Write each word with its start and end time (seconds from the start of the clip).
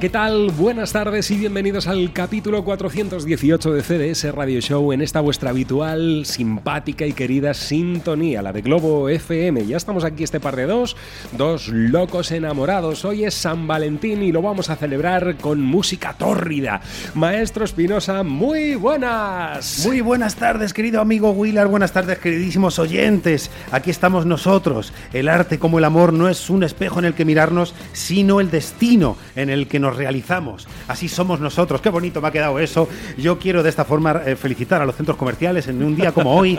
¿Qué 0.00 0.10
tal? 0.10 0.50
Buenas 0.50 0.92
tardes 0.92 1.30
y 1.30 1.38
bienvenidos 1.38 1.86
al 1.86 2.12
capítulo 2.12 2.62
418 2.64 3.72
de 3.72 3.82
CDS 3.82 4.34
Radio 4.34 4.60
Show 4.60 4.92
en 4.92 5.00
esta 5.00 5.22
vuestra 5.22 5.50
habitual, 5.50 6.26
simpática 6.26 7.06
y 7.06 7.14
querida 7.14 7.54
sintonía, 7.54 8.42
la 8.42 8.52
de 8.52 8.60
Globo 8.60 9.08
FM. 9.08 9.64
Ya 9.64 9.78
estamos 9.78 10.04
aquí 10.04 10.22
este 10.22 10.38
par 10.38 10.54
de 10.54 10.66
dos, 10.66 10.98
dos 11.32 11.68
locos 11.68 12.30
enamorados. 12.30 13.06
Hoy 13.06 13.24
es 13.24 13.32
San 13.32 13.66
Valentín 13.66 14.22
y 14.22 14.32
lo 14.32 14.42
vamos 14.42 14.68
a 14.68 14.76
celebrar 14.76 15.38
con 15.38 15.62
música 15.62 16.12
tórrida. 16.12 16.82
Maestro 17.14 17.64
Espinosa, 17.64 18.22
muy 18.22 18.74
buenas. 18.74 19.86
Muy 19.86 20.02
buenas 20.02 20.36
tardes, 20.36 20.74
querido 20.74 21.00
amigo 21.00 21.30
Willard. 21.30 21.70
Buenas 21.70 21.92
tardes, 21.92 22.18
queridísimos 22.18 22.78
oyentes. 22.78 23.50
Aquí 23.72 23.90
estamos 23.90 24.26
nosotros. 24.26 24.92
El 25.14 25.28
arte, 25.28 25.58
como 25.58 25.78
el 25.78 25.84
amor, 25.84 26.12
no 26.12 26.28
es 26.28 26.50
un 26.50 26.64
espejo 26.64 26.98
en 26.98 27.06
el 27.06 27.14
que 27.14 27.24
mirarnos, 27.24 27.74
sino 27.94 28.40
el 28.40 28.50
destino 28.50 29.16
en 29.36 29.48
el 29.48 29.68
que 29.68 29.78
nos 29.78 29.85
realizamos. 29.90 30.66
Así 30.88 31.08
somos 31.08 31.40
nosotros. 31.40 31.80
Qué 31.80 31.90
bonito 31.90 32.20
me 32.20 32.28
ha 32.28 32.30
quedado 32.30 32.58
eso. 32.58 32.88
Yo 33.18 33.38
quiero 33.38 33.62
de 33.62 33.68
esta 33.70 33.84
forma 33.84 34.22
eh, 34.24 34.36
felicitar 34.36 34.80
a 34.82 34.86
los 34.86 34.96
centros 34.96 35.16
comerciales 35.16 35.68
en 35.68 35.82
un 35.82 35.94
día 35.96 36.12
como 36.12 36.34
hoy, 36.34 36.58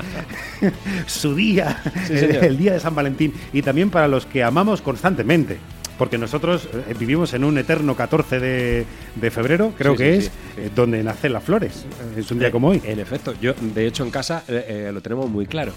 su 1.08 1.36
día, 1.36 1.82
el 2.10 2.58
día 2.58 2.74
de 2.74 2.80
San 2.80 2.96
Valentín, 2.96 3.34
y 3.54 3.62
también 3.62 3.90
para 3.90 4.08
los 4.08 4.26
que 4.26 4.44
amamos 4.44 4.82
constantemente. 4.82 5.58
Porque 5.98 6.20
nosotros 6.20 6.70
eh, 6.72 6.94
vivimos 7.00 7.34
en 7.34 7.44
un 7.44 7.58
eterno 7.58 7.96
14 7.96 8.40
de, 8.40 8.86
de 9.16 9.32
febrero, 9.32 9.74
creo 9.76 9.94
Sí, 9.94 9.98
que 9.98 10.12
sí, 10.12 10.18
es, 10.20 10.26
sí, 10.26 10.32
eh, 10.58 10.70
donde 10.76 11.04
nacen 11.04 11.34
las 11.34 11.44
flores. 11.44 11.88
Es 12.16 12.30
un 12.30 12.38
día 12.38 12.52
como 12.52 12.68
hoy. 12.68 12.80
En 12.86 13.00
efecto, 13.00 13.34
yo 13.42 13.54
de 13.60 13.88
hecho 13.88 14.04
en 14.04 14.12
casa 14.12 14.44
eh, 14.48 14.92
lo 14.94 15.02
tenemos 15.02 15.28
muy 15.28 15.48
claro. 15.48 15.74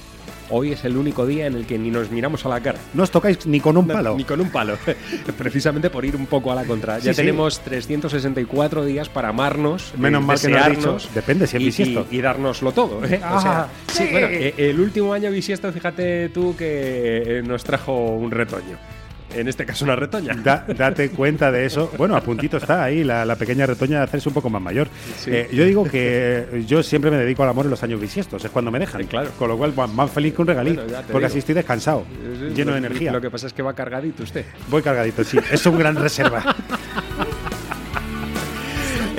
Hoy 0.50 0.72
es 0.72 0.84
el 0.84 0.96
único 0.96 1.26
día 1.26 1.46
en 1.46 1.54
el 1.54 1.66
que 1.66 1.78
ni 1.78 1.90
nos 1.90 2.10
miramos 2.10 2.44
a 2.44 2.48
la 2.48 2.60
cara. 2.60 2.78
No 2.94 3.04
os 3.04 3.10
tocáis 3.10 3.46
ni 3.46 3.60
con 3.60 3.76
un 3.76 3.86
palo. 3.86 4.16
Ni 4.16 4.24
con 4.24 4.40
un 4.40 4.50
palo. 4.50 4.76
Precisamente 5.38 5.90
por 5.90 6.04
ir 6.04 6.16
un 6.16 6.26
poco 6.26 6.50
a 6.50 6.54
la 6.54 6.64
contra. 6.64 6.98
Sí, 7.00 7.06
ya 7.06 7.14
sí. 7.14 7.18
tenemos 7.18 7.60
364 7.60 8.84
días 8.84 9.08
para 9.08 9.28
amarnos, 9.28 9.92
Menos 9.96 10.22
eh, 10.22 10.26
mal 10.26 10.40
que 10.40 10.48
no 10.48 10.70
dicho, 10.70 10.98
depende 11.14 11.46
si 11.46 11.68
es 11.68 11.80
y, 11.80 11.82
y, 11.82 12.06
y 12.10 12.20
dárnoslo 12.20 12.72
todo. 12.72 13.04
¿eh? 13.04 13.20
O 13.32 13.40
sea, 13.40 13.68
sí, 13.92 14.08
bueno, 14.10 14.26
eh, 14.28 14.54
el 14.56 14.80
último 14.80 15.12
año 15.12 15.30
bisiesto, 15.30 15.72
fíjate 15.72 16.30
tú 16.30 16.56
que 16.56 17.38
eh, 17.38 17.42
nos 17.42 17.62
trajo 17.64 17.94
un 17.94 18.30
retoño. 18.30 18.99
En 19.34 19.48
este 19.48 19.64
caso 19.64 19.84
una 19.84 19.94
retoña. 19.96 20.34
Da- 20.34 20.64
date 20.76 21.10
cuenta 21.10 21.50
de 21.52 21.64
eso. 21.66 21.92
Bueno, 21.96 22.16
a 22.16 22.20
puntito 22.20 22.56
está 22.56 22.82
ahí 22.84 23.04
la, 23.04 23.24
la 23.24 23.36
pequeña 23.36 23.64
retoña 23.66 23.98
de 23.98 24.04
hacerse 24.04 24.28
un 24.28 24.34
poco 24.34 24.50
más 24.50 24.60
mayor. 24.60 24.88
Sí. 25.18 25.30
Eh, 25.32 25.48
yo 25.52 25.64
digo 25.64 25.84
que 25.84 26.46
eh, 26.52 26.64
yo 26.66 26.82
siempre 26.82 27.10
me 27.10 27.16
dedico 27.16 27.42
al 27.44 27.48
amor 27.50 27.64
en 27.66 27.70
los 27.70 27.82
años 27.82 28.00
bisiestos, 28.00 28.44
es 28.44 28.50
cuando 28.50 28.70
me 28.70 28.78
dejan. 28.78 29.00
Sí, 29.02 29.06
claro. 29.06 29.30
Con 29.38 29.48
lo 29.48 29.56
cual, 29.56 29.72
más- 29.76 29.92
más 29.92 30.10
feliz 30.10 30.34
que 30.34 30.42
un 30.42 30.48
regalito. 30.48 30.82
Bueno, 30.82 30.98
porque 31.02 31.18
digo. 31.18 31.26
así 31.26 31.38
estoy 31.38 31.54
descansado, 31.54 32.04
Es- 32.48 32.54
lleno 32.56 32.72
de 32.72 32.78
energía. 32.78 33.12
Lo 33.12 33.20
que 33.20 33.30
pasa 33.30 33.46
es 33.46 33.52
que 33.52 33.62
va 33.62 33.72
cargadito 33.74 34.22
usted. 34.22 34.44
Voy 34.68 34.82
cargadito, 34.82 35.22
sí. 35.24 35.38
Es 35.50 35.64
un 35.66 35.78
gran 35.78 35.96
reserva. 35.96 36.56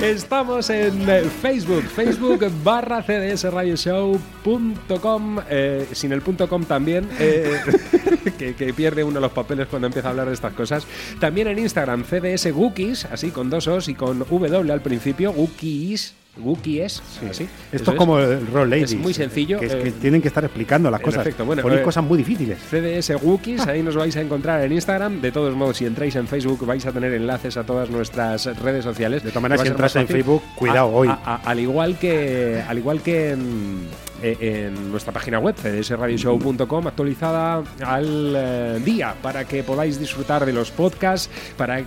Estamos 0.02 0.68
en 0.68 1.08
eh, 1.08 1.22
Facebook, 1.22 1.84
Facebook 1.84 2.50
barra 2.64 3.04
cdsradioshow.com, 3.04 5.38
eh, 5.48 5.86
sin 5.92 6.10
el 6.10 6.22
punto 6.22 6.48
com 6.48 6.64
también, 6.64 7.08
eh, 7.20 7.60
que, 8.58 8.74
pierde 8.74 9.04
uno 9.04 9.20
los 9.20 9.30
papeles 9.30 9.68
cuando 9.68 9.86
empieza 9.86 10.08
a 10.08 10.10
hablar 10.10 10.26
de 10.26 10.34
estas 10.34 10.54
cosas. 10.54 10.88
También 11.20 11.46
en 11.46 11.60
Instagram, 11.60 12.02
CDS 12.02 12.52
Gookies, 12.52 13.04
así 13.04 13.30
con 13.30 13.48
dos 13.48 13.68
os 13.68 13.86
y 13.86 13.94
con 13.94 14.18
W 14.18 14.72
al 14.72 14.82
principio, 14.82 15.32
Gookies, 15.32 16.16
Gookies, 16.36 17.02
así. 17.28 17.46
Esto 17.70 17.90
es 17.90 17.96
como 17.96 18.18
el 18.18 18.46
Roll 18.46 18.70
Ladies. 18.70 18.92
Es 18.92 18.98
muy 18.98 19.12
sencillo. 19.12 19.60
Que, 19.60 19.66
es 19.66 19.74
que 19.74 19.88
eh, 19.88 19.92
tienen 20.00 20.22
que 20.22 20.28
estar 20.28 20.42
explicando 20.44 20.90
las 20.90 21.00
cosas. 21.00 21.20
efecto, 21.20 21.44
bueno, 21.44 21.60
Poner 21.62 21.80
eh, 21.80 21.82
cosas 21.82 22.02
muy 22.04 22.16
difíciles. 22.16 22.58
CDS 22.58 23.22
Wookies, 23.22 23.66
ahí 23.66 23.82
nos 23.82 23.96
vais 23.96 24.16
a 24.16 24.20
encontrar 24.22 24.62
en 24.64 24.72
Instagram. 24.72 25.20
De 25.20 25.30
todos 25.30 25.54
modos, 25.54 25.76
si 25.76 25.84
entráis 25.84 26.16
en 26.16 26.26
Facebook, 26.26 26.64
vais 26.64 26.84
a 26.86 26.92
tener 26.92 27.12
enlaces 27.12 27.56
a 27.58 27.64
todas 27.64 27.90
nuestras 27.90 28.46
redes 28.60 28.82
sociales. 28.84 29.22
De 29.22 29.28
todas 29.30 29.42
maneras, 29.42 29.62
si 29.62 29.68
entras 29.68 29.94
en. 29.96 30.08
Facebook, 30.08 30.42
cuidado, 30.56 30.88
A- 30.88 30.92
hoy. 30.92 31.08
a- 31.08 31.18
a- 31.24 31.36
al 31.44 31.60
igual 31.60 31.98
que, 31.98 32.62
al 32.66 32.78
igual 32.78 33.02
que 33.02 33.32
en, 33.32 33.86
eh, 34.22 34.36
en 34.68 34.90
nuestra 34.90 35.12
página 35.12 35.38
web, 35.38 35.54
cdsradioshow.com, 35.54 36.86
actualizada 36.86 37.62
al 37.84 38.34
eh, 38.36 38.80
día 38.84 39.14
para 39.22 39.44
que 39.44 39.62
podáis 39.62 39.98
disfrutar 39.98 40.46
de 40.46 40.52
los 40.54 40.70
podcasts, 40.70 41.28
para 41.56 41.80
mm, 41.80 41.84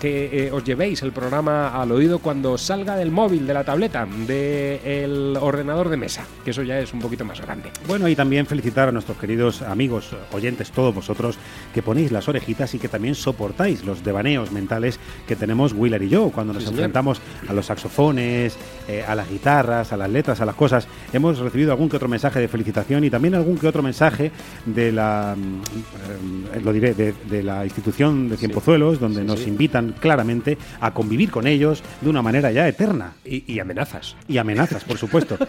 que 0.00 0.46
eh, 0.46 0.52
os 0.52 0.64
llevéis 0.64 1.02
el 1.02 1.12
programa 1.12 1.68
al 1.80 1.92
oído 1.92 2.18
cuando 2.18 2.56
salga 2.58 2.96
del 2.96 3.10
móvil, 3.10 3.46
de 3.46 3.54
la 3.54 3.64
tableta, 3.64 4.06
del 4.26 5.36
ordenador 5.40 5.88
de 5.88 5.96
mesa, 5.96 6.24
que 6.44 6.50
eso 6.50 6.62
ya 6.62 6.78
es 6.78 6.92
un 6.92 7.00
poquito 7.00 7.24
más 7.24 7.40
grande. 7.40 7.70
Bueno, 7.86 8.08
y 8.08 8.14
también 8.16 8.46
felicitar 8.46 8.88
a 8.88 8.92
nuestros 8.92 9.18
queridos 9.18 9.62
amigos, 9.62 10.10
oyentes, 10.32 10.70
todos 10.70 10.94
vosotros, 10.94 11.36
que 11.74 11.82
ponéis 11.82 12.12
las 12.12 12.28
orejitas 12.28 12.74
y 12.74 12.78
que 12.78 12.88
también 12.88 13.14
soportáis 13.14 13.84
los 13.84 14.04
devaneos 14.04 14.52
mentales 14.52 14.98
que 15.26 15.36
tenemos 15.36 15.72
Wheeler 15.72 16.02
y 16.02 16.08
yo 16.08 16.30
cuando 16.30 16.52
nos 16.52 16.62
Sí, 16.62 16.68
señor. 16.68 16.80
enfrentamos 16.80 17.20
a 17.48 17.52
los 17.52 17.66
saxofones, 17.66 18.56
eh, 18.88 19.04
a 19.06 19.14
las 19.14 19.28
guitarras, 19.30 19.92
a 19.92 19.96
las 19.96 20.10
letras, 20.10 20.40
a 20.40 20.44
las 20.46 20.54
cosas. 20.54 20.86
Hemos 21.12 21.38
recibido 21.38 21.72
algún 21.72 21.88
que 21.88 21.96
otro 21.96 22.08
mensaje 22.08 22.40
de 22.40 22.48
felicitación 22.48 23.04
y 23.04 23.10
también 23.10 23.34
algún 23.34 23.56
que 23.58 23.66
otro 23.68 23.82
mensaje 23.82 24.30
de 24.66 24.92
la, 24.92 25.34
mm, 25.36 26.56
eh, 26.56 26.60
lo 26.62 26.72
diré, 26.72 26.94
de, 26.94 27.14
de 27.28 27.42
la 27.42 27.64
institución 27.64 28.28
de 28.28 28.36
Cienpozuelos, 28.36 28.98
donde 29.00 29.20
Sí, 29.22 29.26
nos 29.26 29.40
sí. 29.40 29.47
Invitan 29.48 29.94
claramente 29.98 30.58
a 30.80 30.92
convivir 30.92 31.30
con 31.30 31.46
ellos 31.46 31.82
de 32.00 32.08
una 32.08 32.22
manera 32.22 32.52
ya 32.52 32.68
eterna. 32.68 33.12
Y, 33.24 33.52
y 33.52 33.60
amenazas. 33.60 34.16
Y 34.28 34.38
amenazas, 34.38 34.84
por 34.84 34.98
supuesto. 34.98 35.36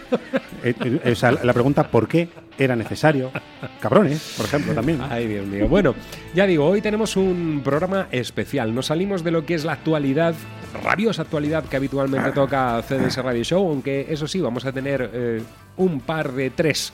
Eh, 0.61 0.73
eh, 0.83 1.11
o 1.13 1.15
sea, 1.15 1.31
la 1.31 1.53
pregunta, 1.53 1.89
¿por 1.89 2.09
qué 2.09 2.27
era 2.57 2.75
necesario? 2.75 3.31
Cabrones, 3.79 4.33
por 4.35 4.45
ejemplo, 4.45 4.73
también. 4.73 4.99
Ay, 5.09 5.27
Dios 5.27 5.47
mío. 5.47 5.69
Bueno, 5.69 5.95
ya 6.35 6.45
digo, 6.45 6.65
hoy 6.65 6.81
tenemos 6.81 7.15
un 7.15 7.61
programa 7.63 8.07
especial. 8.11 8.75
Nos 8.75 8.87
salimos 8.87 9.23
de 9.23 9.31
lo 9.31 9.45
que 9.45 9.55
es 9.55 9.63
la 9.63 9.73
actualidad, 9.73 10.35
rabiosa 10.83 11.21
actualidad 11.21 11.63
que 11.63 11.77
habitualmente 11.77 12.31
toca 12.33 12.81
CDS 12.81 13.23
Radio 13.23 13.43
Show, 13.43 13.69
aunque 13.69 14.07
eso 14.09 14.27
sí, 14.27 14.41
vamos 14.41 14.65
a 14.65 14.73
tener 14.73 15.09
eh, 15.13 15.41
un 15.77 16.01
par 16.01 16.33
de 16.33 16.49
tres 16.49 16.91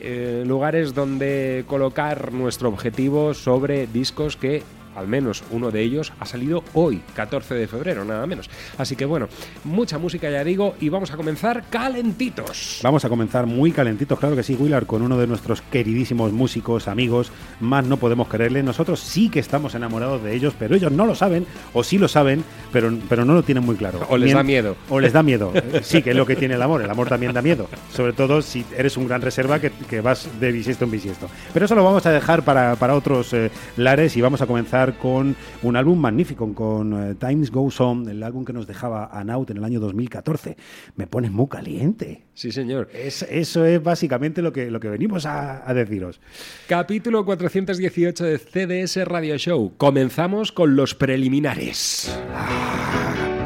eh, 0.00 0.44
lugares 0.46 0.94
donde 0.94 1.64
colocar 1.66 2.32
nuestro 2.32 2.68
objetivo 2.68 3.34
sobre 3.34 3.88
discos 3.88 4.36
que 4.36 4.62
al 4.98 5.08
menos 5.08 5.42
uno 5.50 5.70
de 5.70 5.82
ellos 5.82 6.12
ha 6.18 6.26
salido 6.26 6.64
hoy, 6.74 7.00
14 7.14 7.54
de 7.54 7.68
febrero, 7.68 8.04
nada 8.04 8.26
menos. 8.26 8.50
Así 8.76 8.96
que 8.96 9.04
bueno, 9.04 9.28
mucha 9.64 9.98
música 9.98 10.28
ya 10.30 10.44
digo 10.44 10.74
y 10.80 10.88
vamos 10.88 11.12
a 11.12 11.16
comenzar 11.16 11.64
calentitos. 11.70 12.80
Vamos 12.82 13.04
a 13.04 13.08
comenzar 13.08 13.46
muy 13.46 13.72
calentitos, 13.72 14.18
claro 14.18 14.36
que 14.36 14.42
sí, 14.42 14.54
Willard, 14.54 14.86
con 14.86 15.02
uno 15.02 15.16
de 15.18 15.26
nuestros 15.26 15.62
queridísimos 15.62 16.32
músicos, 16.32 16.88
amigos, 16.88 17.30
más 17.60 17.84
no 17.84 17.96
podemos 17.96 18.28
quererle. 18.28 18.62
Nosotros 18.62 19.00
sí 19.00 19.28
que 19.28 19.40
estamos 19.40 19.74
enamorados 19.74 20.22
de 20.22 20.34
ellos, 20.34 20.54
pero 20.58 20.74
ellos 20.74 20.92
no 20.92 21.06
lo 21.06 21.14
saben, 21.14 21.46
o 21.72 21.84
sí 21.84 21.98
lo 21.98 22.08
saben, 22.08 22.44
pero, 22.72 22.92
pero 23.08 23.24
no 23.24 23.34
lo 23.34 23.42
tienen 23.42 23.64
muy 23.64 23.76
claro. 23.76 24.00
O 24.08 24.16
les 24.16 24.32
da 24.32 24.42
miedo. 24.42 24.76
O 24.88 25.00
les 25.00 25.12
da 25.12 25.22
miedo. 25.22 25.52
Eh, 25.54 25.80
Sí, 25.82 26.02
que 26.02 26.10
es 26.10 26.16
lo 26.16 26.26
que 26.26 26.36
tiene 26.36 26.54
el 26.54 26.62
amor. 26.62 26.82
El 26.82 26.90
amor 26.90 27.08
también 27.08 27.32
da 27.32 27.40
miedo. 27.40 27.68
Sobre 27.92 28.12
todo 28.12 28.42
si 28.42 28.64
eres 28.76 28.96
un 28.96 29.06
gran 29.06 29.22
reserva 29.22 29.60
que, 29.60 29.70
que 29.70 30.00
vas 30.00 30.28
de 30.40 30.52
bisiesto 30.52 30.84
en 30.84 30.90
bisiesto. 30.90 31.28
Pero 31.52 31.64
eso 31.66 31.74
lo 31.74 31.84
vamos 31.84 32.04
a 32.06 32.10
dejar 32.10 32.42
para, 32.42 32.76
para 32.76 32.94
otros 32.94 33.32
eh, 33.32 33.50
lares 33.76 34.16
y 34.16 34.20
vamos 34.20 34.40
a 34.42 34.46
comenzar 34.46 34.87
con 34.94 35.34
un 35.62 35.76
álbum 35.76 35.98
magnífico, 35.98 36.52
con 36.54 37.10
eh, 37.10 37.14
Times 37.14 37.50
Goes 37.50 37.80
On, 37.80 38.08
el 38.08 38.22
álbum 38.22 38.44
que 38.44 38.52
nos 38.52 38.66
dejaba 38.66 39.06
Anaut 39.12 39.50
en 39.50 39.58
el 39.58 39.64
año 39.64 39.80
2014. 39.80 40.56
Me 40.96 41.06
pones 41.06 41.30
muy 41.30 41.48
caliente. 41.48 42.24
Sí, 42.34 42.52
señor. 42.52 42.88
Es- 42.92 43.22
eso 43.30 43.64
es 43.64 43.82
básicamente 43.82 44.42
lo 44.42 44.52
que, 44.52 44.70
lo 44.70 44.80
que 44.80 44.88
venimos 44.88 45.26
a, 45.26 45.68
a 45.68 45.74
deciros. 45.74 46.20
Capítulo 46.68 47.24
418 47.24 48.24
de 48.24 48.38
CDS 48.38 49.04
Radio 49.06 49.36
Show. 49.38 49.72
Comenzamos 49.76 50.52
con 50.52 50.76
los 50.76 50.94
preliminares. 50.94 52.16
Like 52.32 53.37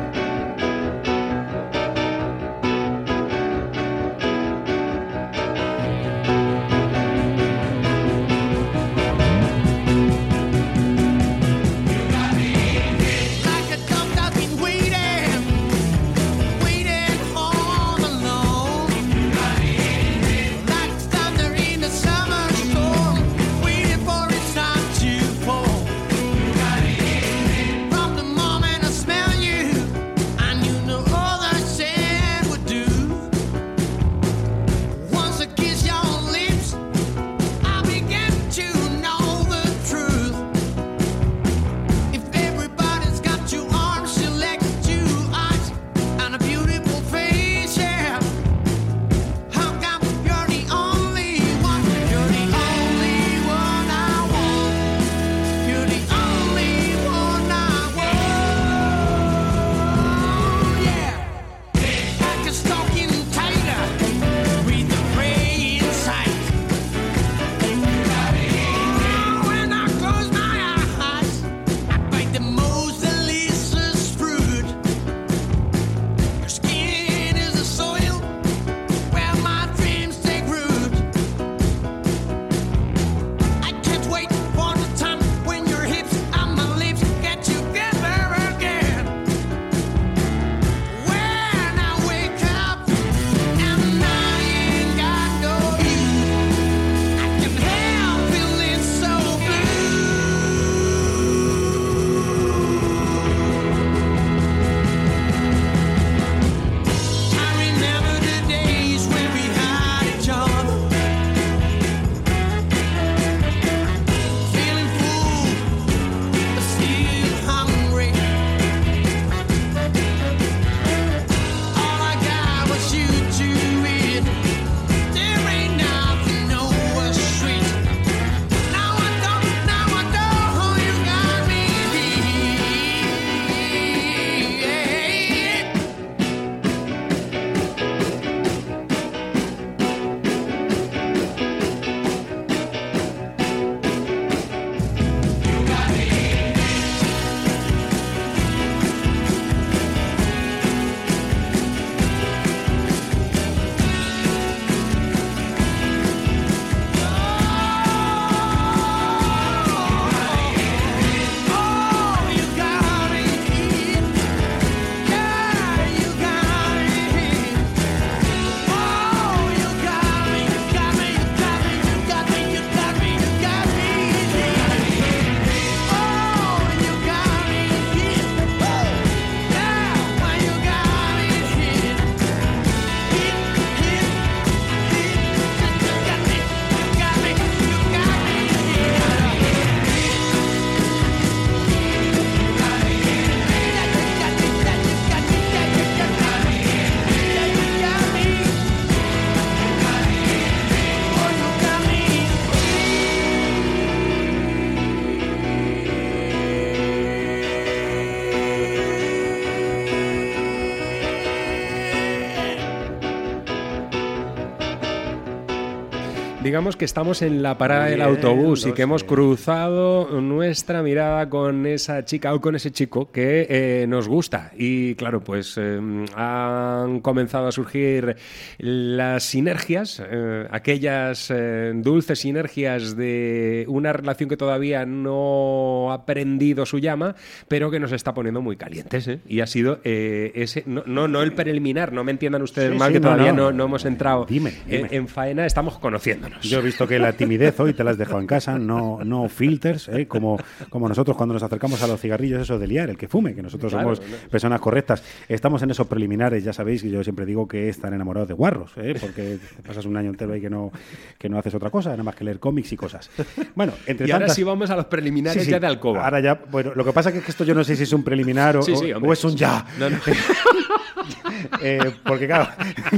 Digamos 216.52 216.76
que 216.76 216.84
estamos 216.84 217.22
en 217.22 217.42
la 217.42 217.56
parada 217.56 217.86
del 217.86 218.02
autobús 218.02 218.66
y 218.66 218.72
que 218.72 218.82
hemos 218.82 219.04
cruzado 219.04 220.20
nuestra 220.20 220.82
mirada 220.82 221.30
con 221.30 221.64
esa 221.64 222.04
chica 222.04 222.34
o 222.34 222.42
con 222.42 222.54
ese 222.54 222.70
chico 222.70 223.10
que 223.10 223.46
eh, 223.48 223.86
nos 223.88 224.06
gusta. 224.06 224.52
Y 224.58 224.94
claro, 224.96 225.24
pues 225.24 225.54
eh, 225.56 225.80
han 226.14 227.00
comenzado 227.00 227.46
a 227.48 227.52
surgir 227.52 228.16
las 228.58 229.22
sinergias, 229.24 230.02
eh, 230.06 230.46
aquellas 230.50 231.32
dulces 231.76 232.18
sinergias 232.18 232.96
de 232.98 233.64
una 233.68 233.94
relación 233.94 234.28
que 234.28 234.36
todavía 234.36 234.84
no 234.84 235.90
ha 235.90 236.04
prendido 236.04 236.66
su 236.66 236.80
llama, 236.80 237.14
pero 237.48 237.70
que 237.70 237.80
nos 237.80 237.92
está 237.92 238.12
poniendo 238.12 238.42
muy 238.42 238.56
calientes. 238.58 239.08
¿eh? 239.08 239.20
Y 239.26 239.40
ha 239.40 239.46
sido 239.46 239.80
ese, 239.84 240.64
no, 240.66 240.82
no, 240.84 241.08
no 241.08 241.22
el 241.22 241.32
preliminar, 241.32 241.94
no 241.94 242.04
me 242.04 242.10
entiendan 242.12 242.42
ustedes 242.42 242.72
Sí, 242.72 242.78
mal, 242.78 242.88
sí, 242.88 242.92
que 242.92 243.00
no, 243.00 243.08
todavía 243.08 243.32
no. 243.32 243.48
hemos 243.48 243.86
entrado 243.86 244.26
Dime, 244.28 244.50
en- 244.68 244.82
dime. 244.82 244.88
en 244.92 245.08
faena, 245.08 245.46
estamos 245.46 245.78
conociéndonos. 245.78 246.41
Yo 246.42 246.58
he 246.58 246.62
visto 246.62 246.86
que 246.86 246.98
la 246.98 247.12
timidez 247.12 247.58
hoy 247.60 247.72
te 247.72 247.84
la 247.84 247.90
has 247.92 247.98
dejado 247.98 248.20
en 248.20 248.26
casa, 248.26 248.58
no, 248.58 249.00
no 249.04 249.28
filters, 249.28 249.88
¿eh? 249.88 250.06
como, 250.06 250.38
como 250.68 250.88
nosotros 250.88 251.16
cuando 251.16 251.32
nos 251.34 251.42
acercamos 251.42 251.82
a 251.82 251.86
los 251.86 252.00
cigarrillos, 252.00 252.42
eso 252.42 252.58
de 252.58 252.66
liar, 252.66 252.90
el 252.90 252.96
que 252.96 253.08
fume, 253.08 253.34
que 253.34 253.42
nosotros 253.42 253.72
Claro, 253.72 253.94
somos 253.96 254.10
personas 254.30 254.60
correctas. 254.60 255.02
Estamos 255.28 255.62
en 255.62 255.70
esos 255.70 255.86
preliminares, 255.86 256.44
ya 256.44 256.52
sabéis 256.52 256.82
que 256.82 256.90
yo 256.90 257.02
siempre 257.02 257.24
digo 257.26 257.46
que 257.48 257.68
están 257.68 257.94
enamorados 257.94 258.28
de 258.28 258.34
guarros, 258.34 258.72
¿eh? 258.76 258.94
porque 259.00 259.38
te 259.56 259.62
pasas 259.62 259.84
un 259.86 259.96
año 259.96 260.10
entero 260.10 260.32
ahí 260.32 260.40
que 260.40 260.50
no, 260.50 260.70
que 261.18 261.28
no 261.28 261.38
haces 261.38 261.54
otra 261.54 261.70
cosa, 261.70 261.90
nada 261.90 262.02
más 262.02 262.14
que 262.14 262.24
leer 262.24 262.38
cómics 262.38 262.72
y 262.72 262.76
cosas. 262.76 263.10
Bueno, 263.54 263.72
entre 263.86 264.06
Y 264.06 264.10
ahora 264.10 264.26
tantas- 264.26 264.36
sí 264.36 264.42
vamos 264.42 264.70
a 264.70 264.76
los 264.76 264.86
preliminares 264.86 265.40
Sí, 265.42 265.46
sí. 265.46 265.50
ya 265.52 265.60
de 265.60 265.66
alcoba. 265.66 266.04
Ahora 266.04 266.20
ya, 266.20 266.40
bueno, 266.50 266.72
lo 266.74 266.84
que 266.84 266.92
pasa 266.92 267.10
es 267.10 267.22
que 267.22 267.30
esto 267.30 267.44
yo 267.44 267.54
no 267.54 267.64
sé 267.64 267.76
si 267.76 267.84
es 267.84 267.92
un 267.92 268.02
preliminar 268.02 268.56
o, 268.56 268.62
Sí, 268.62 268.72
o 268.92 269.12
es 269.12 269.24
un 269.24 269.36
ya. 269.36 269.64
No, 269.78 269.88
no. 269.90 269.98
Eh, 271.62 271.92
porque 272.04 272.26
claro, 272.26 272.48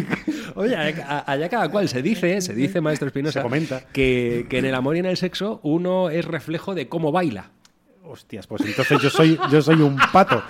Oye, 0.54 0.76
allá 0.76 1.48
cada 1.48 1.68
cual 1.68 1.88
se 1.88 2.02
dice, 2.02 2.40
se 2.40 2.54
dice, 2.54 2.80
maestro 2.80 3.08
Espinosa, 3.08 3.42
comenta. 3.42 3.80
que, 3.92 4.46
que 4.48 4.58
en 4.58 4.64
el 4.66 4.74
amor 4.74 4.96
y 4.96 5.00
en 5.00 5.06
el 5.06 5.16
sexo 5.16 5.60
uno 5.62 6.10
es 6.10 6.24
reflejo 6.24 6.74
de 6.74 6.88
cómo 6.88 7.10
baila. 7.12 7.50
hostias, 8.04 8.46
pues 8.46 8.62
entonces 8.64 9.00
yo 9.02 9.10
soy, 9.10 9.38
yo 9.50 9.60
soy 9.62 9.80
un 9.82 9.96
pato. 10.12 10.42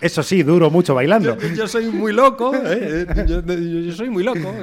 Eso 0.00 0.22
sí, 0.22 0.42
duro 0.42 0.70
mucho 0.70 0.94
bailando. 0.94 1.36
Yo, 1.38 1.48
yo 1.54 1.68
soy 1.68 1.86
muy 1.86 2.12
loco, 2.12 2.52
¿eh? 2.64 3.06
yo, 3.26 3.44
yo- 3.44 3.54
yo 3.56 3.92
soy 3.92 4.08
muy 4.08 4.22
loco. 4.24 4.54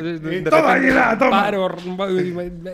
Toma, 0.50 0.74
Aguila, 0.74 1.16
toma. 1.18 1.42
paro, 1.44 1.70